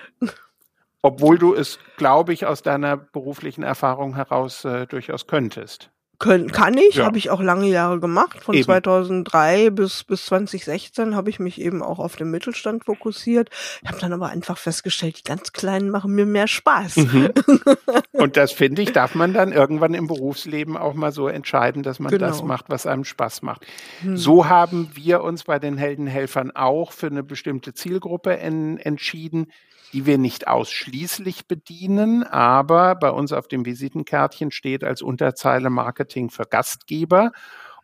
Obwohl 1.01 1.37
du 1.37 1.55
es, 1.55 1.79
glaube 1.95 2.33
ich, 2.33 2.45
aus 2.45 2.61
deiner 2.61 2.97
beruflichen 2.97 3.63
Erfahrung 3.63 4.15
heraus 4.15 4.65
äh, 4.65 4.85
durchaus 4.85 5.27
könntest. 5.27 5.91
Können, 6.21 6.51
kann 6.51 6.77
ich, 6.77 6.97
ja. 6.97 7.05
habe 7.05 7.17
ich 7.17 7.31
auch 7.31 7.41
lange 7.41 7.67
Jahre 7.67 7.99
gemacht. 7.99 8.43
Von 8.43 8.53
eben. 8.53 8.65
2003 8.65 9.71
bis, 9.71 10.03
bis 10.03 10.27
2016 10.27 11.15
habe 11.15 11.31
ich 11.31 11.39
mich 11.39 11.59
eben 11.59 11.81
auch 11.81 11.97
auf 11.97 12.15
den 12.15 12.29
Mittelstand 12.29 12.85
fokussiert. 12.85 13.49
Ich 13.81 13.89
habe 13.89 13.99
dann 13.99 14.13
aber 14.13 14.29
einfach 14.29 14.59
festgestellt, 14.59 15.17
die 15.17 15.23
ganz 15.23 15.51
Kleinen 15.51 15.89
machen 15.89 16.13
mir 16.13 16.27
mehr 16.27 16.47
Spaß. 16.47 16.97
Mhm. 16.97 17.31
Und 18.11 18.37
das 18.37 18.51
finde 18.51 18.83
ich, 18.83 18.93
darf 18.93 19.15
man 19.15 19.33
dann 19.33 19.51
irgendwann 19.51 19.95
im 19.95 20.05
Berufsleben 20.05 20.77
auch 20.77 20.93
mal 20.93 21.11
so 21.11 21.27
entscheiden, 21.27 21.81
dass 21.81 21.99
man 21.99 22.11
genau. 22.11 22.27
das 22.27 22.43
macht, 22.43 22.65
was 22.69 22.85
einem 22.85 23.03
Spaß 23.03 23.41
macht. 23.41 23.65
Mhm. 24.03 24.15
So 24.15 24.47
haben 24.47 24.91
wir 24.93 25.23
uns 25.23 25.45
bei 25.45 25.57
den 25.57 25.75
Heldenhelfern 25.75 26.51
auch 26.51 26.91
für 26.91 27.07
eine 27.07 27.23
bestimmte 27.23 27.73
Zielgruppe 27.73 28.37
en 28.37 28.77
entschieden 28.77 29.47
die 29.93 30.05
wir 30.05 30.17
nicht 30.17 30.47
ausschließlich 30.47 31.47
bedienen, 31.47 32.23
aber 32.23 32.95
bei 32.95 33.09
uns 33.09 33.33
auf 33.33 33.47
dem 33.47 33.65
Visitenkärtchen 33.65 34.51
steht 34.51 34.83
als 34.83 35.01
Unterzeile 35.01 35.69
Marketing 35.69 36.29
für 36.29 36.45
Gastgeber. 36.45 37.31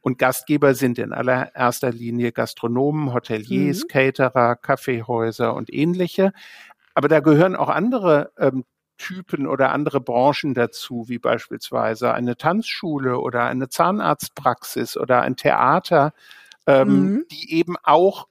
Und 0.02 0.18
Gastgeber 0.18 0.74
sind 0.74 1.00
in 1.00 1.12
allererster 1.12 1.92
Linie 1.92 2.32
Gastronomen, 2.32 3.14
Hoteliers, 3.14 3.84
mhm. 3.84 3.88
Caterer, 3.90 4.56
Kaffeehäuser 4.56 5.54
und 5.54 5.74
ähnliche. 5.74 6.32
Aber 6.94 7.08
da 7.08 7.20
gehören 7.20 7.56
auch 7.56 7.70
andere 7.70 8.32
ähm, 8.38 8.64
Typen 8.98 9.48
oder 9.48 9.72
andere 9.72 10.02
Branchen 10.02 10.54
dazu, 10.54 11.06
wie 11.08 11.20
beispielsweise 11.20 12.14
eine 12.14 12.38
Tanzschule 12.38 13.20
oder 13.20 13.44
eine 13.44 13.70
Zahnarztpraxis 13.70 14.98
oder 14.98 15.22
ein 15.22 15.36
Theater, 15.36 16.14
ähm, 16.66 16.88
mhm. 16.88 17.26
die 17.32 17.54
eben 17.54 17.76
auch 17.84 18.28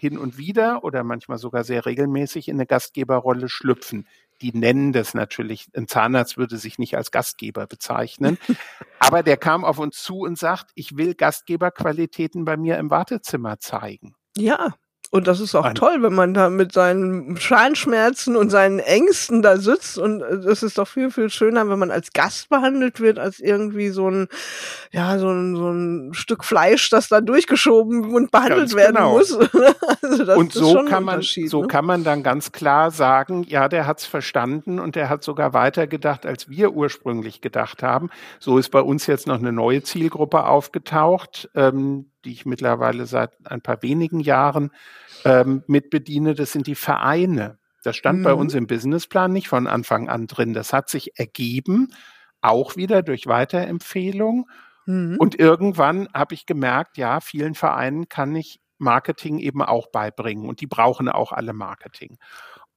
hin 0.00 0.16
und 0.16 0.38
wieder 0.38 0.82
oder 0.82 1.04
manchmal 1.04 1.38
sogar 1.38 1.62
sehr 1.62 1.84
regelmäßig 1.84 2.48
in 2.48 2.56
eine 2.56 2.66
Gastgeberrolle 2.66 3.48
schlüpfen. 3.48 4.06
Die 4.40 4.56
nennen 4.56 4.92
das 4.92 5.12
natürlich, 5.12 5.66
ein 5.76 5.86
Zahnarzt 5.86 6.38
würde 6.38 6.56
sich 6.56 6.78
nicht 6.78 6.96
als 6.96 7.10
Gastgeber 7.10 7.66
bezeichnen, 7.66 8.38
aber 8.98 9.22
der 9.22 9.36
kam 9.36 9.64
auf 9.64 9.78
uns 9.78 10.02
zu 10.02 10.20
und 10.20 10.38
sagt, 10.38 10.70
ich 10.74 10.96
will 10.96 11.14
Gastgeberqualitäten 11.14 12.46
bei 12.46 12.56
mir 12.56 12.78
im 12.78 12.90
Wartezimmer 12.90 13.58
zeigen. 13.58 14.14
Ja, 14.36 14.74
Und 15.12 15.26
das 15.26 15.40
ist 15.40 15.56
auch 15.56 15.64
Ein 15.64 15.74
toll, 15.74 16.02
wenn 16.02 16.14
man 16.14 16.34
da 16.34 16.50
mit 16.50 16.72
seinen 16.72 17.36
Scheinschmerzen 17.36 18.36
und 18.36 18.50
seinen 18.50 18.78
Ängsten 18.78 19.42
da 19.42 19.56
sitzt. 19.56 19.98
Und 19.98 20.22
es 20.22 20.62
ist 20.62 20.78
doch 20.78 20.86
viel, 20.86 21.10
viel 21.10 21.30
schöner, 21.30 21.68
wenn 21.68 21.80
man 21.80 21.90
als 21.90 22.12
Gast 22.12 22.48
behandelt 22.48 23.00
wird, 23.00 23.18
als 23.18 23.40
irgendwie 23.40 23.88
so 23.88 24.08
ein, 24.08 24.28
ja, 24.92 25.18
so 25.18 25.28
ein, 25.28 25.56
so 25.56 25.68
ein 25.68 26.14
Stück 26.14 26.44
Fleisch, 26.44 26.90
das 26.90 27.08
da 27.08 27.20
durchgeschoben 27.20 28.14
und 28.14 28.30
behandelt 28.30 28.60
ganz 28.60 28.74
werden 28.76 28.96
genau. 28.96 29.18
muss. 29.18 29.36
also 30.02 30.32
und 30.34 30.52
so 30.52 30.84
kann 30.84 31.02
man, 31.02 31.22
so 31.22 31.62
ne? 31.62 31.66
kann 31.66 31.84
man 31.84 32.04
dann 32.04 32.22
ganz 32.22 32.52
klar 32.52 32.92
sagen, 32.92 33.42
ja, 33.48 33.68
der 33.68 33.88
hat's 33.88 34.06
verstanden 34.06 34.78
und 34.78 34.94
der 34.94 35.08
hat 35.08 35.24
sogar 35.24 35.52
weiter 35.52 35.88
gedacht, 35.88 36.24
als 36.24 36.48
wir 36.48 36.70
ursprünglich 36.70 37.40
gedacht 37.40 37.82
haben. 37.82 38.10
So 38.38 38.58
ist 38.58 38.68
bei 38.68 38.80
uns 38.80 39.08
jetzt 39.08 39.26
noch 39.26 39.38
eine 39.38 39.50
neue 39.50 39.82
Zielgruppe 39.82 40.44
aufgetaucht, 40.44 41.50
ähm, 41.56 42.09
die 42.24 42.32
ich 42.32 42.46
mittlerweile 42.46 43.06
seit 43.06 43.34
ein 43.46 43.60
paar 43.60 43.82
wenigen 43.82 44.20
Jahren 44.20 44.70
ähm, 45.24 45.62
mitbediene, 45.66 46.34
das 46.34 46.52
sind 46.52 46.66
die 46.66 46.74
Vereine. 46.74 47.58
Das 47.82 47.96
stand 47.96 48.20
mhm. 48.20 48.24
bei 48.24 48.34
uns 48.34 48.54
im 48.54 48.66
Businessplan 48.66 49.32
nicht 49.32 49.48
von 49.48 49.66
Anfang 49.66 50.08
an 50.08 50.26
drin. 50.26 50.52
Das 50.52 50.72
hat 50.72 50.88
sich 50.88 51.18
ergeben, 51.18 51.92
auch 52.40 52.76
wieder 52.76 53.02
durch 53.02 53.26
Weiterempfehlung. 53.26 54.48
Mhm. 54.86 55.16
Und 55.18 55.38
irgendwann 55.38 56.08
habe 56.14 56.34
ich 56.34 56.46
gemerkt, 56.46 56.98
ja, 56.98 57.20
vielen 57.20 57.54
Vereinen 57.54 58.08
kann 58.08 58.34
ich 58.36 58.60
Marketing 58.78 59.38
eben 59.38 59.62
auch 59.62 59.88
beibringen 59.88 60.48
und 60.48 60.60
die 60.60 60.66
brauchen 60.66 61.08
auch 61.08 61.32
alle 61.32 61.52
Marketing. 61.52 62.18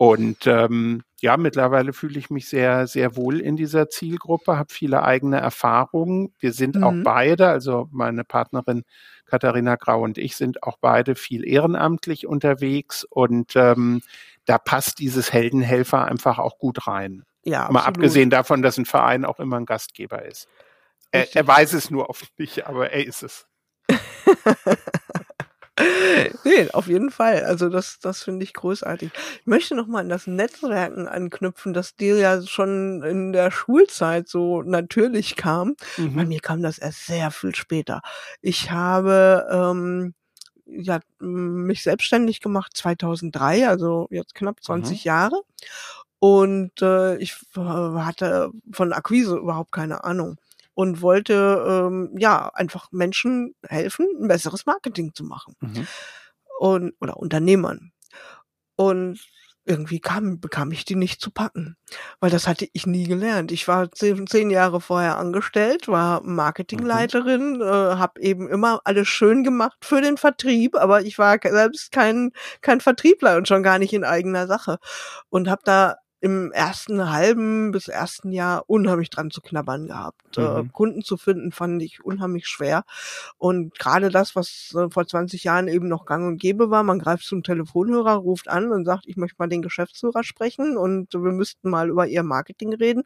Und 0.03 0.47
ähm, 0.47 1.03
ja, 1.21 1.37
mittlerweile 1.37 1.93
fühle 1.93 2.19
ich 2.19 2.29
mich 2.29 2.49
sehr, 2.49 2.87
sehr 2.87 3.15
wohl 3.15 3.39
in 3.39 3.55
dieser 3.55 3.87
Zielgruppe, 3.87 4.57
habe 4.57 4.73
viele 4.73 5.01
eigene 5.01 5.39
Erfahrungen. 5.39 6.33
Wir 6.39 6.51
sind 6.51 6.75
mhm. 6.75 6.83
auch 6.83 6.93
beide, 7.05 7.47
also 7.47 7.87
meine 7.89 8.25
Partnerin 8.25 8.83
Katharina 9.27 9.77
Grau 9.77 10.01
und 10.01 10.17
ich 10.17 10.35
sind 10.35 10.61
auch 10.61 10.75
beide 10.81 11.15
viel 11.15 11.47
ehrenamtlich 11.47 12.27
unterwegs 12.27 13.05
und 13.05 13.55
ähm, 13.55 14.01
da 14.43 14.57
passt 14.57 14.99
dieses 14.99 15.31
Heldenhelfer 15.31 16.03
einfach 16.03 16.37
auch 16.37 16.57
gut 16.57 16.85
rein. 16.85 17.23
Ja, 17.45 17.59
absolut. 17.61 17.73
Mal 17.73 17.87
abgesehen 17.87 18.29
davon, 18.29 18.61
dass 18.61 18.77
ein 18.77 18.83
Verein 18.83 19.23
auch 19.23 19.39
immer 19.39 19.55
ein 19.55 19.65
Gastgeber 19.65 20.25
ist. 20.25 20.49
Er, 21.11 21.33
er 21.33 21.47
weiß 21.47 21.71
es 21.71 21.89
nur 21.89 22.09
oft 22.09 22.37
nicht, 22.37 22.67
aber 22.67 22.91
er 22.91 23.05
ist 23.07 23.23
es. 23.23 23.47
nee, 26.43 26.69
auf 26.71 26.87
jeden 26.87 27.09
Fall. 27.09 27.43
Also 27.45 27.69
das, 27.69 27.99
das 27.99 28.21
finde 28.21 28.43
ich 28.43 28.53
großartig. 28.53 29.11
Ich 29.41 29.47
möchte 29.47 29.75
noch 29.75 29.87
mal 29.87 30.01
an 30.01 30.09
das 30.09 30.27
Netzwerken 30.27 31.07
anknüpfen, 31.07 31.73
das 31.73 31.95
dir 31.95 32.17
ja 32.17 32.41
schon 32.43 33.01
in 33.01 33.33
der 33.33 33.49
Schulzeit 33.49 34.27
so 34.27 34.61
natürlich 34.61 35.35
kam. 35.35 35.75
Mhm. 35.97 36.15
Bei 36.15 36.25
mir 36.25 36.39
kam 36.41 36.61
das 36.61 36.77
erst 36.77 37.07
sehr 37.07 37.31
viel 37.31 37.55
später. 37.55 38.01
Ich 38.41 38.69
habe 38.69 39.47
ähm, 39.51 40.13
ja, 40.65 40.99
mich 41.19 41.83
selbstständig 41.83 42.39
gemacht 42.39 42.77
2003, 42.77 43.67
also 43.67 44.07
jetzt 44.11 44.35
knapp 44.35 44.63
20 44.63 45.03
mhm. 45.03 45.07
Jahre. 45.07 45.41
Und 46.19 46.81
äh, 46.81 47.17
ich 47.17 47.35
hatte 47.55 48.51
von 48.71 48.93
Akquise 48.93 49.37
überhaupt 49.37 49.71
keine 49.71 50.03
Ahnung 50.03 50.37
und 50.73 51.01
wollte 51.01 51.63
ähm, 51.67 52.15
ja 52.17 52.49
einfach 52.53 52.91
Menschen 52.91 53.55
helfen, 53.67 54.07
ein 54.19 54.27
besseres 54.27 54.65
Marketing 54.65 55.13
zu 55.13 55.23
machen. 55.23 55.55
Mhm. 55.59 55.87
Und, 56.59 56.93
oder 56.99 57.17
Unternehmern. 57.17 57.91
Und 58.75 59.19
irgendwie 59.65 59.99
kam, 59.99 60.39
bekam 60.39 60.71
ich 60.71 60.83
die 60.83 60.95
nicht 60.95 61.21
zu 61.21 61.31
packen, 61.31 61.77
weil 62.19 62.29
das 62.29 62.47
hatte 62.47 62.67
ich 62.73 62.85
nie 62.85 63.05
gelernt. 63.05 63.51
Ich 63.51 63.67
war 63.67 63.89
zehn, 63.91 64.27
zehn 64.27 64.49
Jahre 64.49 64.81
vorher 64.81 65.17
angestellt, 65.17 65.87
war 65.87 66.21
Marketingleiterin, 66.21 67.55
mhm. 67.55 67.61
äh, 67.61 67.65
habe 67.65 68.21
eben 68.21 68.49
immer 68.49 68.81
alles 68.83 69.07
schön 69.07 69.43
gemacht 69.43 69.77
für 69.81 70.01
den 70.01 70.17
Vertrieb, 70.17 70.75
aber 70.75 71.03
ich 71.03 71.17
war 71.17 71.37
selbst 71.41 71.91
kein 71.91 72.31
kein 72.61 72.81
Vertriebler 72.81 73.37
und 73.37 73.47
schon 73.47 73.63
gar 73.63 73.79
nicht 73.79 73.93
in 73.93 74.03
eigener 74.03 74.47
Sache 74.47 74.79
und 75.29 75.49
habe 75.49 75.61
da 75.63 75.95
im 76.23 76.53
ersten 76.53 77.11
halben 77.11 77.71
bis 77.71 77.89
ersten 77.89 78.31
Jahr 78.31 78.63
unheimlich 78.67 79.09
dran 79.09 79.29
zu 79.29 79.41
knabbern 79.41 79.87
gehabt. 79.87 80.37
Äh, 80.37 80.41
mhm. 80.41 80.57
Äh, 80.57 80.69
Kunden 80.71 81.01
zu 81.01 81.17
finden 81.17 81.51
fand 81.51 81.83
ich 81.83 82.05
unheimlich 82.05 82.47
schwer. 82.47 82.85
Und 83.37 83.77
gerade 83.77 84.07
das, 84.09 84.33
was 84.33 84.73
äh, 84.73 84.89
vor 84.89 85.05
20 85.05 85.43
Jahren 85.43 85.67
eben 85.67 85.89
noch 85.89 86.05
gang 86.05 86.25
und 86.25 86.37
gäbe 86.37 86.69
war, 86.69 86.83
man 86.83 86.99
greift 86.99 87.25
zum 87.25 87.43
Telefonhörer, 87.43 88.13
ruft 88.13 88.47
an 88.47 88.71
und 88.71 88.85
sagt, 88.85 89.03
ich 89.05 89.17
möchte 89.17 89.35
mal 89.37 89.49
den 89.49 89.61
Geschäftsführer 89.61 90.23
sprechen 90.23 90.77
und 90.77 91.13
wir 91.13 91.33
müssten 91.33 91.69
mal 91.69 91.89
über 91.89 92.07
ihr 92.07 92.23
Marketing 92.23 92.73
reden. 92.73 93.03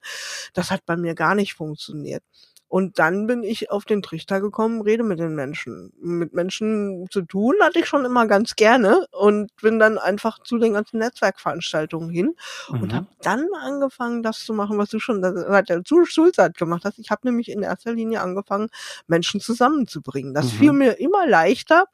Das 0.54 0.70
hat 0.70 0.86
bei 0.86 0.96
mir 0.96 1.16
gar 1.16 1.34
nicht 1.34 1.56
funktioniert. 1.56 2.22
Und 2.70 3.00
dann 3.00 3.28
bin 3.28 3.44
ich 3.44 3.72
auf 3.72 3.86
den 3.86 4.02
Trichter 4.02 4.42
gekommen, 4.42 4.82
rede 4.82 5.04
mit 5.04 5.20
den 5.20 5.36
Menschen. 5.36 5.94
Mit 6.02 6.34
Menschen 6.34 7.08
zu 7.10 7.22
tun 7.22 7.56
hatte 7.62 7.80
ich 7.80 7.86
schon 7.86 8.04
immer 8.04 8.28
ganz 8.28 8.56
gerne 8.56 9.08
und 9.12 9.56
bin 9.62 9.80
dann 9.80 9.98
einfach 9.98 10.40
zu 10.44 10.58
den 10.58 10.74
ganzen 10.74 11.00
Netzwerkveranstaltungen 11.00 12.10
hin 12.10 12.36
mhm. 12.70 12.82
und 12.82 12.94
habe 12.94 13.08
dann 13.22 13.48
angefangen, 13.62 14.22
das 14.22 14.44
zu 14.44 14.54
machen, 14.54 14.78
was 14.78 14.90
du 14.90 15.00
schon 15.00 15.24
seit 15.24 15.70
der 15.70 15.82
Schulzeit 15.86 16.58
gemacht 16.58 16.84
hast. 16.84 17.00
Ich 17.00 17.10
habe 17.10 17.22
nämlich 17.24 17.50
in 17.50 17.64
erster 17.64 17.94
Linie 17.94 18.22
angefangen, 18.22 18.70
Menschen 19.08 19.40
zusammenzubringen. 19.40 20.34
Das 20.34 20.46
mhm. 20.46 20.58
fiel 20.58 20.74
mir 20.74 21.00
immer 21.00 21.26
leichter, 21.26 21.86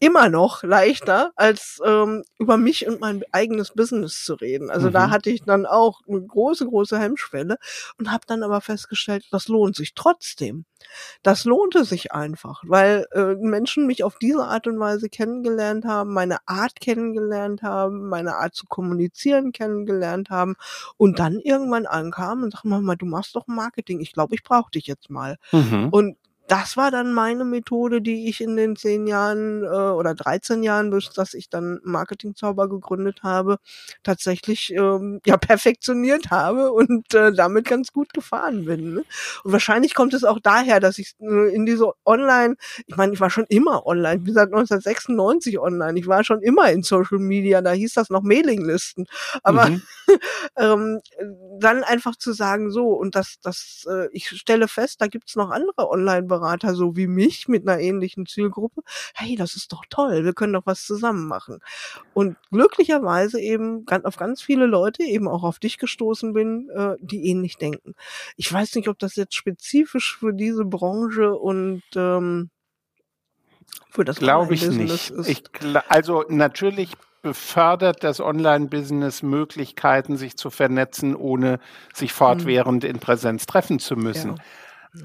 immer 0.00 0.30
noch 0.30 0.62
leichter, 0.62 1.30
als 1.36 1.80
ähm, 1.84 2.24
über 2.38 2.56
mich 2.56 2.88
und 2.88 3.00
mein 3.00 3.22
eigenes 3.32 3.72
Business 3.72 4.24
zu 4.24 4.34
reden. 4.34 4.70
Also 4.70 4.88
mhm. 4.88 4.92
da 4.92 5.10
hatte 5.10 5.28
ich 5.30 5.42
dann 5.42 5.66
auch 5.66 6.00
eine 6.08 6.22
große, 6.22 6.66
große 6.66 6.98
Hemmschwelle 6.98 7.58
und 7.98 8.10
habe 8.10 8.24
dann 8.26 8.42
aber 8.42 8.62
festgestellt, 8.62 9.26
das 9.30 9.48
lohnt 9.48 9.76
sich 9.76 9.94
trotzdem. 9.94 10.64
Das 11.22 11.44
lohnte 11.44 11.84
sich 11.84 12.12
einfach, 12.12 12.62
weil 12.66 13.06
äh, 13.12 13.34
Menschen 13.34 13.86
mich 13.86 14.02
auf 14.02 14.18
diese 14.18 14.44
Art 14.44 14.66
und 14.66 14.80
Weise 14.80 15.10
kennengelernt 15.10 15.84
haben, 15.84 16.14
meine 16.14 16.38
Art 16.46 16.80
kennengelernt 16.80 17.62
haben, 17.62 18.08
meine 18.08 18.36
Art 18.36 18.54
zu 18.54 18.64
kommunizieren 18.66 19.52
kennengelernt 19.52 20.30
haben 20.30 20.56
und 20.96 21.18
dann 21.18 21.38
irgendwann 21.38 21.84
ankamen 21.84 22.44
und 22.44 22.52
sagten, 22.52 22.70
Mama, 22.70 22.96
du 22.96 23.04
machst 23.04 23.36
doch 23.36 23.46
Marketing, 23.46 24.00
ich 24.00 24.12
glaube, 24.12 24.34
ich 24.34 24.42
brauche 24.42 24.70
dich 24.70 24.86
jetzt 24.86 25.10
mal. 25.10 25.36
Mhm. 25.52 25.88
Und 25.90 26.16
das 26.50 26.76
war 26.76 26.90
dann 26.90 27.12
meine 27.12 27.44
Methode, 27.44 28.02
die 28.02 28.28
ich 28.28 28.40
in 28.40 28.56
den 28.56 28.74
zehn 28.74 29.06
Jahren 29.06 29.62
äh, 29.62 29.68
oder 29.68 30.16
13 30.16 30.64
Jahren, 30.64 30.90
bis 30.90 31.10
dass 31.10 31.32
ich 31.32 31.48
dann 31.48 31.78
Marketingzauber 31.84 32.68
gegründet 32.68 33.20
habe, 33.22 33.58
tatsächlich 34.02 34.72
ähm, 34.72 35.20
ja 35.24 35.36
perfektioniert 35.36 36.32
habe 36.32 36.72
und 36.72 37.14
äh, 37.14 37.32
damit 37.32 37.68
ganz 37.68 37.92
gut 37.92 38.12
gefahren 38.12 38.64
bin. 38.64 38.94
Ne? 38.94 39.04
Und 39.44 39.52
wahrscheinlich 39.52 39.94
kommt 39.94 40.12
es 40.12 40.24
auch 40.24 40.40
daher, 40.40 40.80
dass 40.80 40.98
ich 40.98 41.14
äh, 41.20 41.54
in 41.54 41.66
diese 41.66 41.92
Online, 42.04 42.56
ich 42.84 42.96
meine, 42.96 43.12
ich 43.12 43.20
war 43.20 43.30
schon 43.30 43.46
immer 43.48 43.86
online, 43.86 44.18
bin 44.18 44.34
seit 44.34 44.48
1996 44.48 45.60
online, 45.60 46.00
ich 46.00 46.08
war 46.08 46.24
schon 46.24 46.42
immer 46.42 46.68
in 46.72 46.82
Social 46.82 47.20
Media, 47.20 47.62
da 47.62 47.70
hieß 47.70 47.94
das 47.94 48.10
noch 48.10 48.22
Mailinglisten, 48.22 49.06
aber 49.44 49.70
mhm. 49.70 49.82
ähm, 50.56 51.00
dann 51.60 51.84
einfach 51.84 52.16
zu 52.16 52.32
sagen, 52.32 52.72
so 52.72 52.88
und 52.88 53.14
das, 53.14 53.36
das, 53.40 53.86
äh, 53.88 54.08
ich 54.10 54.30
stelle 54.30 54.66
fest, 54.66 55.00
da 55.00 55.06
gibt's 55.06 55.36
noch 55.36 55.50
andere 55.50 55.88
Online-Bereiche 55.88 56.39
Steuerberater 56.40 56.74
so 56.74 56.96
wie 56.96 57.06
mich 57.06 57.48
mit 57.48 57.68
einer 57.68 57.80
ähnlichen 57.80 58.26
Zielgruppe, 58.26 58.82
hey, 59.14 59.36
das 59.36 59.54
ist 59.54 59.72
doch 59.72 59.84
toll, 59.88 60.24
wir 60.24 60.32
können 60.32 60.52
doch 60.52 60.66
was 60.66 60.84
zusammen 60.84 61.26
machen. 61.26 61.60
Und 62.14 62.36
glücklicherweise 62.50 63.40
eben 63.40 63.84
auf 64.04 64.16
ganz 64.16 64.42
viele 64.42 64.66
Leute, 64.66 65.02
eben 65.02 65.28
auch 65.28 65.44
auf 65.44 65.58
dich 65.58 65.78
gestoßen 65.78 66.32
bin, 66.32 66.68
äh, 66.74 66.96
die 67.00 67.28
ähnlich 67.28 67.56
denken. 67.56 67.94
Ich 68.36 68.52
weiß 68.52 68.74
nicht, 68.74 68.88
ob 68.88 68.98
das 68.98 69.16
jetzt 69.16 69.34
spezifisch 69.34 70.16
für 70.18 70.32
diese 70.32 70.64
Branche 70.64 71.34
und 71.34 71.82
ähm, 71.94 72.50
für 73.90 74.04
das 74.04 74.16
Glaube 74.16 74.54
ich 74.54 74.68
nicht. 74.68 75.10
Ist. 75.10 75.28
Ich, 75.28 75.42
also 75.88 76.24
natürlich 76.28 76.92
befördert 77.22 78.02
das 78.02 78.20
Online-Business 78.20 79.22
Möglichkeiten, 79.22 80.16
sich 80.16 80.36
zu 80.36 80.48
vernetzen, 80.48 81.14
ohne 81.14 81.60
sich 81.92 82.12
fortwährend 82.12 82.84
in 82.84 82.98
Präsenz 82.98 83.44
treffen 83.44 83.78
zu 83.78 83.94
müssen. 83.96 84.36
Ja. 84.36 84.42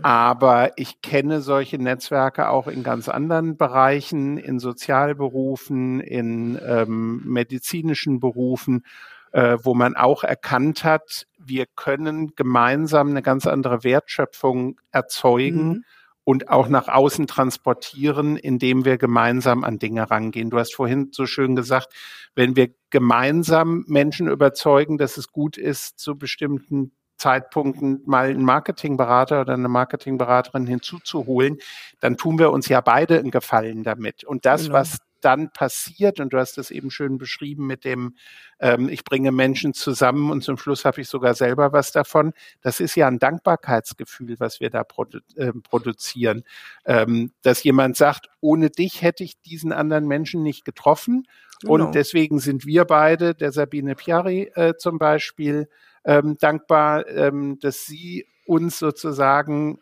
Aber 0.01 0.77
ich 0.77 1.01
kenne 1.01 1.41
solche 1.41 1.77
Netzwerke 1.77 2.49
auch 2.49 2.67
in 2.67 2.83
ganz 2.83 3.07
anderen 3.07 3.57
Bereichen, 3.57 4.37
in 4.37 4.59
Sozialberufen, 4.59 5.99
in 5.99 6.59
ähm, 6.65 7.21
medizinischen 7.25 8.19
Berufen, 8.19 8.83
äh, 9.31 9.57
wo 9.61 9.73
man 9.75 9.95
auch 9.95 10.23
erkannt 10.23 10.83
hat, 10.83 11.27
wir 11.37 11.65
können 11.75 12.35
gemeinsam 12.35 13.09
eine 13.09 13.21
ganz 13.21 13.45
andere 13.45 13.83
Wertschöpfung 13.83 14.79
erzeugen. 14.91 15.67
Mhm 15.67 15.83
und 16.25 16.49
auch 16.49 16.67
nach 16.67 16.87
außen 16.87 17.27
transportieren, 17.27 18.35
indem 18.35 18.83
wir 18.83 18.97
gemeinsam 18.97 19.63
an 19.63 19.77
Dinge 19.77 20.09
rangehen. 20.09 20.49
Du 20.49 20.57
hast 20.57 20.73
vorhin 20.73 21.09
so 21.11 21.27
schön 21.27 21.55
gesagt, 21.55 21.93
wenn 22.33 22.55
wir 22.55 22.73
gemeinsam 22.89 23.85
Menschen 23.87 24.27
überzeugen, 24.27 24.97
dass 24.97 25.17
es 25.17 25.31
gut 25.31 25.55
ist, 25.55 25.99
zu 25.99 26.17
bestimmten 26.17 26.91
Zeitpunkten 27.25 28.03
mal 28.05 28.29
einen 28.29 28.45
Marketingberater 28.45 29.41
oder 29.41 29.55
eine 29.55 29.67
Marketingberaterin 29.67 30.67
hinzuzuholen, 30.67 31.57
dann 31.99 32.17
tun 32.17 32.37
wir 32.37 32.51
uns 32.51 32.67
ja 32.67 32.81
beide 32.81 33.17
einen 33.17 33.31
Gefallen 33.31 33.81
damit. 33.81 34.23
Und 34.23 34.45
das, 34.45 34.65
genau. 34.65 34.75
was 34.75 34.99
dann 35.21 35.51
passiert, 35.51 36.19
und 36.19 36.33
du 36.33 36.37
hast 36.37 36.59
das 36.59 36.69
eben 36.69 36.91
schön 36.91 37.17
beschrieben 37.17 37.65
mit 37.65 37.83
dem, 37.83 38.15
ähm, 38.59 38.89
ich 38.89 39.03
bringe 39.03 39.31
Menschen 39.31 39.73
zusammen 39.73 40.29
und 40.29 40.43
zum 40.43 40.55
Schluss 40.59 40.85
habe 40.85 41.01
ich 41.01 41.09
sogar 41.09 41.33
selber 41.33 41.73
was 41.73 41.91
davon, 41.91 42.31
das 42.61 42.79
ist 42.79 42.93
ja 42.95 43.07
ein 43.07 43.17
Dankbarkeitsgefühl, 43.17 44.35
was 44.39 44.59
wir 44.59 44.69
da 44.69 44.83
produ 44.83 45.17
äh, 45.35 45.51
produzieren. 45.67 46.43
Ähm, 46.85 47.31
dass 47.41 47.63
jemand 47.63 47.97
sagt, 47.97 48.29
ohne 48.39 48.69
dich 48.69 49.01
hätte 49.01 49.23
ich 49.23 49.41
diesen 49.41 49.71
anderen 49.71 50.05
Menschen 50.07 50.43
nicht 50.43 50.63
getroffen. 50.63 51.27
Genau. 51.61 51.73
Und 51.73 51.95
deswegen 51.95 52.37
sind 52.37 52.67
wir 52.67 52.85
beide, 52.85 53.33
der 53.33 53.51
Sabine 53.51 53.95
Piari 53.95 54.51
äh, 54.53 54.75
zum 54.77 54.99
Beispiel, 54.99 55.67
ähm, 56.05 56.37
dankbar, 56.39 57.07
ähm, 57.07 57.59
dass 57.59 57.85
sie 57.85 58.25
uns 58.45 58.79
sozusagen 58.79 59.79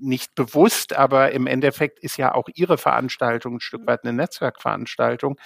nicht 0.00 0.34
bewusst, 0.34 0.94
aber 0.94 1.32
im 1.32 1.46
Endeffekt 1.46 1.98
ist 1.98 2.16
ja 2.16 2.34
auch 2.34 2.48
ihre 2.54 2.78
Veranstaltung 2.78 3.56
ein 3.56 3.60
Stück 3.60 3.86
weit 3.86 4.04
eine 4.04 4.12
Netzwerkveranstaltung, 4.12 5.38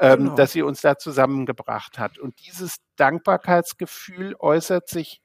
ähm, 0.00 0.18
genau. 0.18 0.34
dass 0.34 0.52
sie 0.52 0.62
uns 0.62 0.80
da 0.80 0.98
zusammengebracht 0.98 1.98
hat. 1.98 2.18
Und 2.18 2.40
dieses 2.46 2.78
Dankbarkeitsgefühl 2.96 4.34
äußert 4.38 4.88
sich 4.88 5.20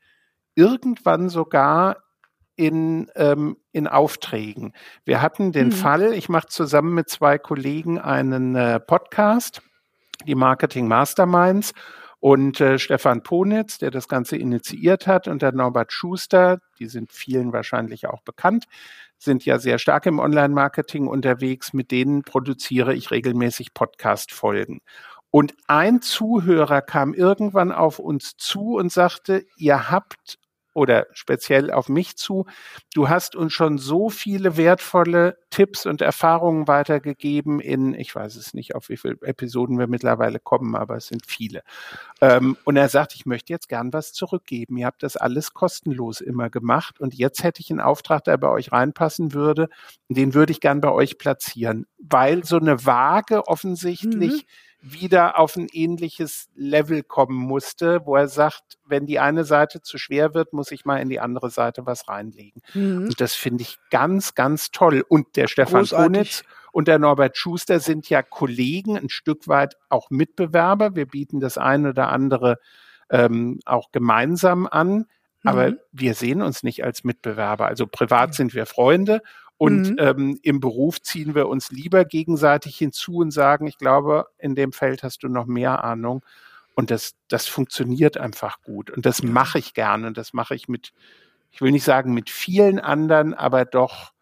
irgendwann 0.56 1.30
sogar 1.30 2.04
in, 2.56 3.10
ähm, 3.16 3.58
in 3.72 3.88
Aufträgen. 3.88 4.74
Wir 5.06 5.22
hatten 5.22 5.52
den 5.52 5.68
mhm. 5.68 5.72
Fall, 5.72 6.14
ich 6.14 6.30
mache 6.30 6.48
zusammen 6.48 6.94
mit 6.94 7.10
zwei 7.10 7.38
Kollegen 7.38 7.98
einen 7.98 8.56
äh, 8.56 8.80
Podcast, 8.80 9.62
die 10.28 10.36
Marketing 10.36 10.88
Masterminds, 10.88 11.74
und 12.22 12.62
äh, 12.62 12.78
Stefan 12.78 13.24
Ponitz, 13.24 13.80
der 13.80 13.90
das 13.90 14.08
Ganze 14.08 14.38
initiiert 14.38 15.08
hat, 15.08 15.28
und 15.28 15.42
der 15.42 15.54
Norbert 15.54 15.92
Schuster, 15.92 16.60
die 16.78 16.86
sind 16.86 17.12
vielen 17.12 17.52
wahrscheinlich 17.52 18.06
auch 18.08 18.22
bekannt, 18.22 18.66
sind 19.18 19.44
ja 19.44 19.58
sehr 19.58 19.80
stark 19.80 20.06
im 20.06 20.20
Online-Marketing 20.20 21.08
unterwegs. 21.08 21.74
Mit 21.74 21.90
denen 21.90 22.22
produziere 22.22 22.94
ich 22.94 23.10
regelmäßig 23.10 23.74
Podcast-Folgen. 23.74 24.82
Und 25.32 25.56
ein 25.66 26.02
Zuhörer 26.02 26.84
kam 26.84 27.16
irgendwann 27.16 27.72
auf 27.72 27.98
uns 27.98 28.38
zu 28.38 28.76
und 28.76 28.92
sagte, 28.92 29.44
ihr 29.58 29.90
habt 29.90 30.38
oder 30.74 31.08
speziell 31.12 31.72
auf 31.72 31.90
mich 31.90 32.18
zu. 32.18 32.46
Du 32.94 33.10
hast 33.10 33.36
uns 33.36 33.54
schon 33.54 33.78
so 33.78 34.10
viele 34.10 34.58
wertvolle 34.58 35.38
Tipps 35.50 35.86
und 35.86 36.02
Erfahrungen 36.02 36.68
weitergegeben 36.68 37.60
in, 37.60 37.94
ich 37.94 38.16
weiß 38.16 38.36
es 38.38 38.54
nicht, 38.54 38.74
auf 38.74 38.90
wie 38.90 38.98
viele 38.98 39.18
Episoden 39.22 39.78
wir 39.78 39.88
mittlerweile 39.88 40.40
kommen, 40.40 40.76
aber 40.76 40.96
es 40.96 41.08
sind 41.08 41.26
viele. 41.28 41.62
Ähm, 42.22 42.58
und 42.64 42.78
er 42.78 42.88
sagt, 42.90 43.16
ich 43.16 43.26
möchte 43.26 43.52
jetzt 43.52 43.68
gern 43.68 43.92
was 43.92 44.14
zurückgeben. 44.14 44.78
Ihr 44.78 44.86
habt 44.86 45.04
das 45.04 45.18
alles 45.18 45.54
kostenlos 45.54 46.22
immer 46.22 46.50
gemacht 46.50 47.00
und 47.00 47.14
jetzt 47.14 47.44
hätte 47.44 47.62
ich 47.62 47.70
einen 47.70 47.82
Auftrag, 47.82 48.24
der 48.24 48.38
bei 48.38 48.50
euch 48.50 48.72
reinpassen 48.72 49.34
würde. 49.34 49.68
Den 50.08 50.34
würde 50.34 50.52
ich 50.52 50.62
gern 50.62 50.80
bei 50.80 50.92
euch 50.92 51.18
platzieren, 51.18 51.86
weil 51.98 52.46
so 52.46 52.58
eine 52.58 52.86
Waage 52.86 53.48
offensichtlich 53.48 54.44
mhm 54.44 54.71
wieder 54.82 55.38
auf 55.38 55.56
ein 55.56 55.68
ähnliches 55.72 56.50
Level 56.56 57.04
kommen 57.04 57.38
musste, 57.38 58.06
wo 58.06 58.16
er 58.16 58.28
sagt, 58.28 58.80
wenn 58.86 59.06
die 59.06 59.20
eine 59.20 59.46
Seite 59.46 59.82
zu 59.82 59.98
schwer 59.98 60.34
wird, 60.34 60.54
muss 60.54 60.72
ich 60.72 60.86
mal 60.86 60.98
in 60.98 61.10
die 61.10 61.20
andere 61.20 61.52
Seite 61.52 61.86
was 61.86 62.08
reinlegen. 62.08 62.62
Mhm. 62.74 63.04
Und 63.04 63.22
das 63.22 63.36
finde 63.36 63.62
ich 63.62 63.78
ganz, 63.92 64.34
ganz 64.34 64.72
toll. 64.72 65.04
Und 65.08 65.36
der 65.36 65.48
Stefan 65.48 65.86
Konitz 65.86 66.44
und 66.72 66.88
der 66.88 67.00
Norbert 67.00 67.38
Schuster 67.38 67.80
sind 67.80 68.10
ja 68.10 68.24
Kollegen, 68.24 68.98
ein 68.98 69.10
Stück 69.10 69.48
weit 69.48 69.76
auch 69.90 70.10
Mitbewerber. 70.10 70.96
Wir 70.96 71.06
bieten 71.06 71.40
das 71.40 71.58
eine 71.58 71.90
oder 71.90 72.10
andere 72.10 72.58
ähm, 73.10 73.60
auch 73.66 73.92
gemeinsam 73.92 74.68
an. 74.68 75.06
Aber 75.44 75.72
mhm. 75.72 75.80
wir 75.92 76.14
sehen 76.14 76.42
uns 76.42 76.64
nicht 76.64 76.84
als 76.84 77.04
Mitbewerber. 77.04 77.68
Also 77.68 77.88
privat 77.88 78.36
sind 78.36 78.54
wir 78.54 78.66
Freunde 78.66 79.22
und 79.62 79.92
mhm. 79.92 79.96
ähm, 80.00 80.40
im 80.42 80.60
Beruf 80.60 81.04
ziehen 81.04 81.36
wir 81.36 81.48
uns 81.48 81.70
lieber 81.70 82.04
gegenseitig 82.04 82.80
hinzu 82.80 83.18
und 83.18 83.30
sagen, 83.30 83.68
ich 83.68 83.78
glaube, 83.78 84.26
in 84.40 84.56
dem 84.56 84.72
Feld 84.72 85.04
hast 85.04 85.22
du 85.22 85.28
noch 85.28 85.46
mehr 85.46 85.84
Ahnung. 85.84 86.26
Und 86.74 86.90
das, 86.90 87.14
das 87.28 87.46
funktioniert 87.48 88.18
einfach 88.18 88.64
gut. 88.64 88.90
Und 88.90 89.06
das 89.06 89.22
mache 89.22 89.60
ich 89.60 89.76
gerne. 89.76 90.08
Und 90.08 90.18
das 90.18 90.34
mache 90.34 90.56
ich 90.56 90.68
mit, 90.68 90.94
ich 91.52 91.62
will 91.62 91.72
nicht 91.72 91.84
sagen 91.84 92.16
mit 92.16 92.32
vielen 92.32 92.80
anderen, 92.80 93.36
aber 93.36 93.66
doch 93.66 94.14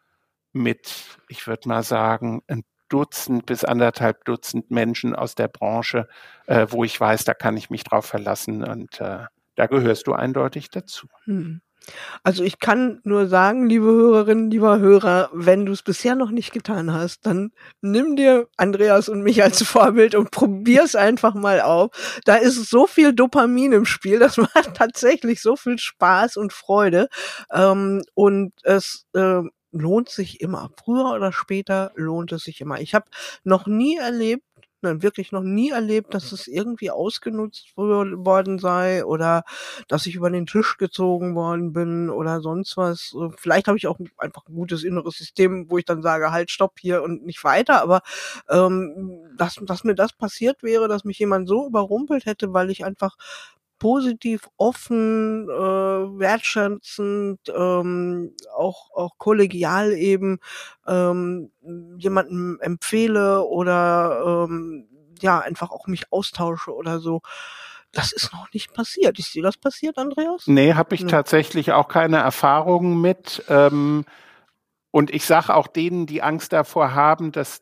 mit, 0.51 1.05
ich 1.29 1.47
würde 1.47 1.69
mal 1.69 1.83
sagen, 1.83 2.41
ein 2.47 2.65
Dutzend 2.89 3.45
bis 3.45 3.63
anderthalb 3.63 4.25
Dutzend 4.25 4.71
Menschen 4.71 5.15
aus 5.15 5.35
der 5.35 5.47
Branche, 5.47 6.09
äh, 6.47 6.67
wo 6.69 6.83
ich 6.83 6.99
weiß, 6.99 7.23
da 7.23 7.33
kann 7.33 7.55
ich 7.55 7.69
mich 7.69 7.85
drauf 7.85 8.05
verlassen. 8.05 8.65
Und 8.65 8.99
äh, 8.99 9.23
da 9.55 9.67
gehörst 9.67 10.05
du 10.07 10.11
eindeutig 10.11 10.69
dazu. 10.69 11.07
Mhm. 11.25 11.61
Also 12.23 12.43
ich 12.43 12.59
kann 12.59 13.01
nur 13.03 13.27
sagen, 13.27 13.67
liebe 13.67 13.85
Hörerinnen, 13.85 14.51
lieber 14.51 14.79
Hörer, 14.79 15.29
wenn 15.33 15.65
du 15.65 15.71
es 15.71 15.81
bisher 15.81 16.15
noch 16.15 16.31
nicht 16.31 16.51
getan 16.51 16.93
hast, 16.93 17.25
dann 17.25 17.51
nimm 17.81 18.15
dir 18.15 18.47
Andreas 18.57 19.09
und 19.09 19.21
mich 19.21 19.41
als 19.43 19.63
Vorbild 19.67 20.15
und 20.15 20.31
probier's 20.31 20.95
einfach 20.95 21.33
mal 21.33 21.61
auf. 21.61 21.91
Da 22.25 22.35
ist 22.35 22.69
so 22.69 22.87
viel 22.87 23.13
Dopamin 23.13 23.71
im 23.71 23.85
Spiel, 23.85 24.19
das 24.19 24.37
macht 24.37 24.75
tatsächlich 24.75 25.41
so 25.41 25.55
viel 25.55 25.79
Spaß 25.79 26.37
und 26.37 26.53
Freude. 26.53 27.07
Ähm, 27.51 28.03
und 28.13 28.53
es 28.63 29.05
äh, 29.13 29.41
lohnt 29.71 30.09
sich 30.09 30.41
immer. 30.41 30.71
Früher 30.83 31.13
oder 31.13 31.31
später 31.31 31.91
lohnt 31.95 32.31
es 32.31 32.43
sich 32.43 32.61
immer. 32.61 32.79
Ich 32.79 32.95
habe 32.95 33.05
noch 33.43 33.67
nie 33.67 33.97
erlebt, 33.97 34.43
nein, 34.81 35.03
wirklich 35.03 35.31
noch 35.31 35.41
nie 35.41 35.71
erlebt, 35.71 36.13
dass 36.13 36.31
es 36.31 36.47
irgendwie 36.47 36.91
ausgenutzt 36.91 37.75
worden 37.75 38.59
sei 38.59 39.05
oder 39.05 39.43
dass 39.87 40.05
ich 40.05 40.15
über 40.15 40.29
den 40.29 40.45
Tisch 40.45 40.77
gezogen 40.77 41.35
worden 41.35 41.73
bin 41.73 42.09
oder 42.09 42.41
sonst 42.41 42.77
was. 42.77 43.15
Vielleicht 43.37 43.67
habe 43.67 43.77
ich 43.77 43.87
auch 43.87 43.99
einfach 44.17 44.47
ein 44.47 44.55
gutes 44.55 44.83
inneres 44.83 45.15
System, 45.15 45.69
wo 45.69 45.77
ich 45.77 45.85
dann 45.85 46.01
sage, 46.01 46.31
halt, 46.31 46.51
stopp 46.51 46.79
hier 46.79 47.03
und 47.03 47.25
nicht 47.25 47.43
weiter. 47.43 47.81
Aber 47.81 48.01
ähm, 48.49 49.19
dass, 49.37 49.55
dass 49.61 49.83
mir 49.83 49.95
das 49.95 50.13
passiert 50.13 50.63
wäre, 50.63 50.87
dass 50.87 51.03
mich 51.03 51.19
jemand 51.19 51.47
so 51.47 51.67
überrumpelt 51.67 52.25
hätte, 52.25 52.53
weil 52.53 52.69
ich 52.69 52.85
einfach 52.85 53.15
positiv, 53.79 54.49
offen, 54.57 55.49
äh, 55.49 56.19
wertschätzend, 56.19 57.39
ähm, 57.55 58.35
auch, 58.55 58.91
auch 58.93 59.17
kollegial 59.17 59.93
eben 59.93 60.39
ähm, 60.85 61.51
jemanden 61.97 62.59
empfehle 62.59 63.43
oder 63.43 64.45
ähm, 64.47 64.87
ja, 65.21 65.39
einfach 65.39 65.71
auch 65.71 65.87
mich 65.87 66.11
austausche 66.11 66.73
oder 66.73 66.99
so. 66.99 67.21
Das 67.91 68.11
ist 68.11 68.31
noch 68.33 68.53
nicht 68.53 68.73
passiert. 68.73 69.17
Ist 69.17 69.33
dir 69.33 69.41
das 69.41 69.57
passiert, 69.57 69.97
Andreas? 69.97 70.45
Nee, 70.45 70.73
habe 70.73 70.93
ich 70.93 71.03
nee. 71.03 71.09
tatsächlich 71.09 71.71
auch 71.71 71.87
keine 71.87 72.17
Erfahrungen 72.17 73.01
mit. 73.01 73.43
Ähm, 73.49 74.05
und 74.91 75.11
ich 75.11 75.25
sage 75.25 75.55
auch 75.55 75.67
denen, 75.67 76.05
die 76.05 76.21
Angst 76.21 76.53
davor 76.53 76.93
haben, 76.93 77.31
dass 77.31 77.61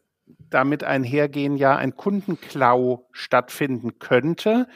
damit 0.49 0.83
einhergehen 0.83 1.55
ja 1.55 1.75
ein 1.75 1.95
Kundenklau 1.95 3.07
stattfinden 3.11 3.99
könnte 3.99 4.67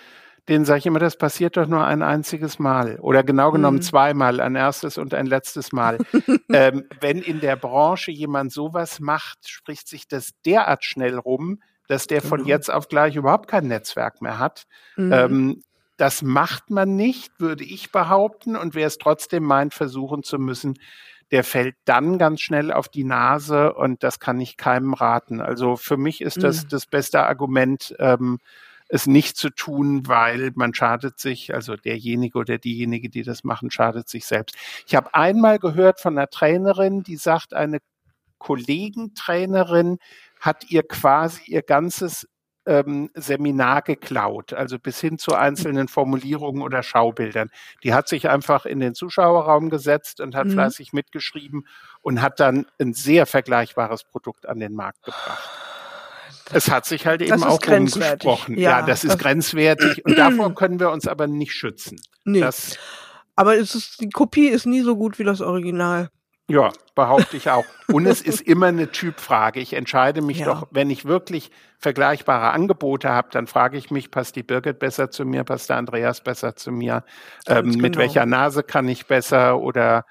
denen 0.49 0.65
sage 0.65 0.79
ich 0.79 0.85
immer, 0.85 0.99
das 0.99 1.17
passiert 1.17 1.57
doch 1.57 1.67
nur 1.67 1.85
ein 1.85 2.01
einziges 2.01 2.59
Mal 2.59 2.99
oder 2.99 3.23
genau 3.23 3.51
genommen 3.51 3.77
mhm. 3.77 3.83
zweimal, 3.83 4.39
ein 4.39 4.55
erstes 4.55 4.97
und 4.97 5.13
ein 5.13 5.25
letztes 5.25 5.71
Mal. 5.71 5.99
ähm, 6.53 6.85
wenn 6.99 7.19
in 7.19 7.39
der 7.39 7.55
Branche 7.55 8.11
jemand 8.11 8.51
sowas 8.51 8.99
macht, 8.99 9.47
spricht 9.47 9.87
sich 9.87 10.07
das 10.07 10.31
derart 10.45 10.83
schnell 10.83 11.17
rum, 11.17 11.61
dass 11.87 12.07
der 12.07 12.21
von 12.21 12.41
mhm. 12.41 12.47
jetzt 12.47 12.71
auf 12.71 12.87
gleich 12.87 13.15
überhaupt 13.15 13.47
kein 13.47 13.67
Netzwerk 13.67 14.21
mehr 14.21 14.39
hat. 14.39 14.65
Mhm. 14.95 15.13
Ähm, 15.13 15.63
das 15.97 16.23
macht 16.23 16.71
man 16.71 16.95
nicht, 16.95 17.39
würde 17.39 17.63
ich 17.63 17.91
behaupten. 17.91 18.55
Und 18.55 18.73
wer 18.73 18.87
es 18.87 18.97
trotzdem 18.97 19.43
meint, 19.43 19.75
versuchen 19.75 20.23
zu 20.23 20.39
müssen, 20.39 20.79
der 21.29 21.43
fällt 21.43 21.75
dann 21.85 22.17
ganz 22.17 22.41
schnell 22.41 22.73
auf 22.73 22.89
die 22.89 23.03
Nase 23.03 23.73
und 23.73 24.03
das 24.03 24.19
kann 24.19 24.39
ich 24.41 24.57
keinem 24.57 24.93
raten. 24.93 25.39
Also 25.39 25.77
für 25.77 25.97
mich 25.97 26.21
ist 26.21 26.43
das 26.43 26.63
mhm. 26.63 26.69
das 26.69 26.87
beste 26.87 27.23
Argument, 27.23 27.95
ähm, 27.99 28.39
es 28.91 29.07
nicht 29.07 29.37
zu 29.37 29.49
tun, 29.49 30.07
weil 30.07 30.51
man 30.55 30.73
schadet 30.73 31.17
sich, 31.17 31.53
also 31.53 31.75
derjenige 31.77 32.37
oder 32.37 32.57
diejenige, 32.57 33.09
die 33.09 33.23
das 33.23 33.43
machen, 33.43 33.71
schadet 33.71 34.09
sich 34.09 34.25
selbst. 34.25 34.55
Ich 34.85 34.95
habe 34.95 35.15
einmal 35.15 35.59
gehört 35.59 36.01
von 36.01 36.17
einer 36.17 36.27
Trainerin, 36.27 37.01
die 37.01 37.15
sagt, 37.15 37.53
eine 37.53 37.79
Kollegentrainerin 38.37 39.97
hat 40.41 40.69
ihr 40.69 40.83
quasi 40.83 41.43
ihr 41.45 41.61
ganzes 41.61 42.27
ähm, 42.65 43.09
Seminar 43.13 43.81
geklaut, 43.81 44.53
also 44.53 44.77
bis 44.77 44.99
hin 44.99 45.17
zu 45.17 45.35
einzelnen 45.35 45.87
Formulierungen 45.87 46.61
oder 46.61 46.83
Schaubildern. 46.83 47.49
Die 47.83 47.93
hat 47.93 48.09
sich 48.09 48.29
einfach 48.29 48.65
in 48.65 48.79
den 48.79 48.93
Zuschauerraum 48.93 49.69
gesetzt 49.69 50.19
und 50.19 50.35
hat 50.35 50.47
mhm. 50.47 50.51
fleißig 50.51 50.91
mitgeschrieben 50.91 51.65
und 52.01 52.21
hat 52.21 52.39
dann 52.39 52.65
ein 52.79 52.93
sehr 52.93 53.25
vergleichbares 53.25 54.03
Produkt 54.03 54.47
an 54.47 54.59
den 54.59 54.73
Markt 54.73 55.03
gebracht. 55.03 55.49
Es 56.53 56.69
hat 56.69 56.85
sich 56.85 57.05
halt 57.05 57.21
eben 57.21 57.43
auch 57.43 57.59
umgesprochen. 57.65 58.57
Ja, 58.57 58.79
ja, 58.79 58.81
das 58.85 59.03
ist 59.03 59.17
grenzwertig 59.19 60.05
und 60.05 60.17
davor 60.17 60.53
können 60.55 60.79
wir 60.79 60.91
uns 60.91 61.07
aber 61.07 61.27
nicht 61.27 61.53
schützen. 61.53 61.99
Nee. 62.23 62.41
Das, 62.41 62.77
aber 63.35 63.57
es 63.57 63.75
ist, 63.75 64.01
die 64.01 64.09
Kopie 64.09 64.47
ist 64.47 64.65
nie 64.65 64.81
so 64.81 64.95
gut 64.95 65.19
wie 65.19 65.23
das 65.23 65.41
Original. 65.41 66.09
Ja, 66.47 66.71
behaupte 66.95 67.37
ich 67.37 67.49
auch. 67.49 67.63
Und 67.87 68.05
es 68.05 68.21
ist 68.21 68.41
immer 68.47 68.67
eine 68.67 68.91
Typfrage. 68.91 69.59
Ich 69.59 69.73
entscheide 69.73 70.21
mich 70.21 70.39
ja. 70.39 70.45
doch, 70.45 70.67
wenn 70.71 70.89
ich 70.89 71.05
wirklich 71.05 71.49
vergleichbare 71.79 72.51
Angebote 72.51 73.09
habe, 73.09 73.29
dann 73.31 73.47
frage 73.47 73.77
ich 73.77 73.89
mich, 73.89 74.11
passt 74.11 74.35
die 74.35 74.43
Birgit 74.43 74.79
besser 74.79 75.09
zu 75.09 75.25
mir, 75.25 75.43
passt 75.43 75.69
der 75.69 75.77
Andreas 75.77 76.21
besser 76.21 76.55
zu 76.55 76.71
mir? 76.71 77.03
Ähm, 77.47 77.71
genau. 77.71 77.81
Mit 77.81 77.95
welcher 77.95 78.25
Nase 78.25 78.63
kann 78.63 78.87
ich 78.89 79.07
besser 79.07 79.59
oder 79.59 80.05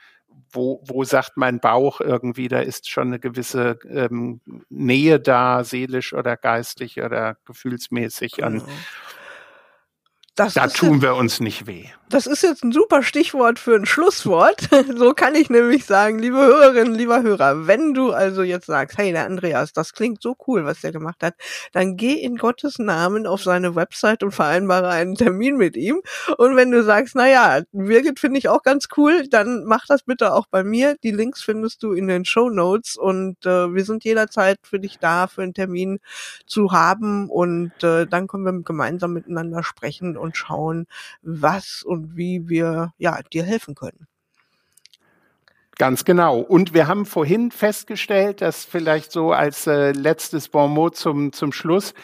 wo, 0.52 0.82
wo 0.86 1.04
sagt 1.04 1.36
mein 1.36 1.60
Bauch 1.60 2.00
irgendwie, 2.00 2.48
da 2.48 2.60
ist 2.60 2.90
schon 2.90 3.08
eine 3.08 3.18
gewisse 3.18 3.78
ähm, 3.88 4.40
Nähe 4.68 5.20
da, 5.20 5.64
seelisch 5.64 6.12
oder 6.12 6.36
geistlich 6.36 7.00
oder 7.00 7.36
gefühlsmäßig. 7.44 8.32
Genau. 8.32 8.46
Und 8.48 8.64
das 10.34 10.54
da 10.54 10.66
tun 10.68 11.02
wir 11.02 11.14
uns 11.14 11.40
nicht 11.40 11.66
weh. 11.66 11.86
Das 12.10 12.26
ist 12.26 12.42
jetzt 12.42 12.64
ein 12.64 12.72
super 12.72 13.04
Stichwort 13.04 13.60
für 13.60 13.76
ein 13.76 13.86
Schlusswort. 13.86 14.68
so 14.96 15.14
kann 15.14 15.36
ich 15.36 15.48
nämlich 15.48 15.84
sagen, 15.84 16.18
liebe 16.18 16.38
Hörerinnen, 16.38 16.92
lieber 16.92 17.22
Hörer, 17.22 17.68
wenn 17.68 17.94
du 17.94 18.10
also 18.10 18.42
jetzt 18.42 18.66
sagst, 18.66 18.98
hey, 18.98 19.12
der 19.12 19.26
Andreas, 19.26 19.72
das 19.72 19.92
klingt 19.92 20.20
so 20.20 20.36
cool, 20.48 20.64
was 20.64 20.80
der 20.80 20.90
gemacht 20.90 21.22
hat, 21.22 21.34
dann 21.70 21.96
geh 21.96 22.14
in 22.14 22.34
Gottes 22.34 22.80
Namen 22.80 23.28
auf 23.28 23.44
seine 23.44 23.76
Website 23.76 24.24
und 24.24 24.32
vereinbare 24.32 24.88
einen 24.88 25.14
Termin 25.14 25.56
mit 25.56 25.76
ihm. 25.76 26.02
Und 26.36 26.56
wenn 26.56 26.72
du 26.72 26.82
sagst, 26.82 27.14
na 27.14 27.28
ja, 27.28 27.60
Birgit 27.70 28.18
finde 28.18 28.38
ich 28.38 28.48
auch 28.48 28.64
ganz 28.64 28.88
cool, 28.96 29.28
dann 29.28 29.62
mach 29.64 29.86
das 29.86 30.02
bitte 30.02 30.34
auch 30.34 30.48
bei 30.50 30.64
mir. 30.64 30.96
Die 31.04 31.12
Links 31.12 31.44
findest 31.44 31.84
du 31.84 31.92
in 31.92 32.08
den 32.08 32.24
Show 32.24 32.50
Notes 32.50 32.96
und 32.96 33.36
äh, 33.46 33.72
wir 33.72 33.84
sind 33.84 34.02
jederzeit 34.02 34.58
für 34.64 34.80
dich 34.80 34.98
da, 34.98 35.28
für 35.28 35.42
einen 35.42 35.54
Termin 35.54 36.00
zu 36.44 36.72
haben 36.72 37.30
und 37.30 37.70
äh, 37.84 38.08
dann 38.08 38.26
können 38.26 38.44
wir 38.44 38.64
gemeinsam 38.64 39.12
miteinander 39.12 39.62
sprechen 39.62 40.16
und 40.16 40.36
schauen, 40.36 40.88
was 41.22 41.84
und 41.84 41.99
wie 42.14 42.48
wir 42.48 42.92
ja 42.98 43.20
dir 43.32 43.44
helfen 43.44 43.74
können. 43.74 44.06
Ganz 45.80 46.04
genau. 46.04 46.40
Und 46.40 46.74
wir 46.74 46.88
haben 46.88 47.06
vorhin 47.06 47.50
festgestellt, 47.50 48.42
dass 48.42 48.66
vielleicht 48.66 49.12
so 49.12 49.32
als 49.32 49.66
äh, 49.66 49.92
letztes 49.92 50.48
Bonmot 50.48 50.94
zum, 50.96 51.32
zum 51.32 51.52
Schluss, 51.52 51.94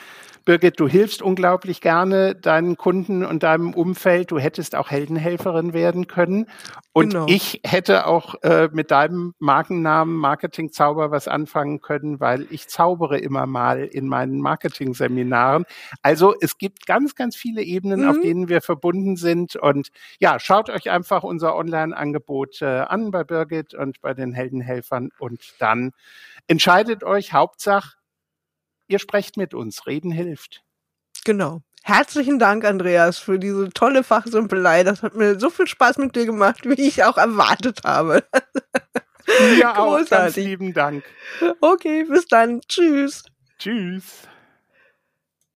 Birgit, 0.46 0.78
du 0.78 0.87
hilfst 0.87 1.22
unglaublich 1.22 1.80
gerne 1.80 2.37
deinen 2.37 2.76
Kunden 2.76 3.24
und 3.24 3.42
deinem 3.42 3.74
Umfeld. 3.74 4.30
Du 4.30 4.38
hättest 4.38 4.76
auch 4.76 4.90
Heldenhelferin 4.90 5.72
werden 5.72 6.06
können. 6.06 6.46
Und 6.92 7.11
genau. 7.11 7.26
ich 7.28 7.61
hätte 7.64 8.06
auch 8.06 8.37
äh, 8.42 8.68
mit 8.72 8.92
deinem 8.92 9.35
Markennamen 9.40 10.14
Marketing 10.14 10.70
Zauber 10.70 11.11
was 11.11 11.26
anfangen 11.26 11.80
können, 11.80 12.20
weil 12.20 12.46
ich 12.50 12.68
zaubere 12.68 13.18
immer 13.18 13.46
mal 13.46 13.85
in 13.85 14.06
meinen 14.06 14.40
Marketing-Seminaren. 14.40 15.64
Also 16.02 16.35
es 16.40 16.59
gibt 16.59 16.87
ganz, 16.87 17.16
ganz 17.16 17.35
viele 17.35 17.62
Ebenen, 17.62 18.02
mhm. 18.02 18.09
auf 18.09 18.20
denen 18.20 18.48
wir 18.48 18.62
verbunden 18.62 19.16
sind. 19.16 19.56
Und 19.56 19.88
ja, 20.20 20.38
schaut 20.38 20.70
euch 20.70 20.90
einfach 20.90 21.24
unser 21.24 21.56
Online-Angebot 21.56 22.62
äh, 22.62 22.66
an 22.66 23.11
bei 23.11 23.24
Birgit 23.24 23.74
und 23.74 24.00
bei 24.00 24.14
den 24.14 24.32
Heldenhelfern 24.32 25.11
und 25.18 25.40
dann 25.59 25.90
entscheidet 26.46 27.02
euch 27.02 27.32
Hauptsache, 27.32 27.96
ihr 28.88 28.99
sprecht 28.99 29.37
mit 29.37 29.55
uns. 29.55 29.87
Reden 29.87 30.11
hilft. 30.11 30.62
Genau. 31.25 31.62
Herzlichen 31.83 32.38
Dank, 32.38 32.64
Andreas, 32.64 33.18
für 33.18 33.38
diese 33.38 33.70
tolle 33.70 34.03
Fachsimpelei. 34.03 34.83
Das 34.83 35.03
hat 35.03 35.14
mir 35.14 35.38
so 35.38 35.51
viel 35.51 35.68
Spaß 35.68 35.99
mit 35.99 36.16
dir 36.16 36.27
gemacht, 36.27 36.68
wie 36.68 36.81
ich 36.81 37.05
auch 37.05 37.16
erwartet 37.16 37.83
habe. 37.85 38.25
Ja, 39.61 39.77
auch 39.79 40.05
ganz 40.09 40.37
lieben 40.37 40.75
Dank. 40.75 41.05
Okay, 41.61 42.05
bis 42.05 42.27
dann. 42.27 42.61
Tschüss. 42.68 43.22
Tschüss. 43.59 44.27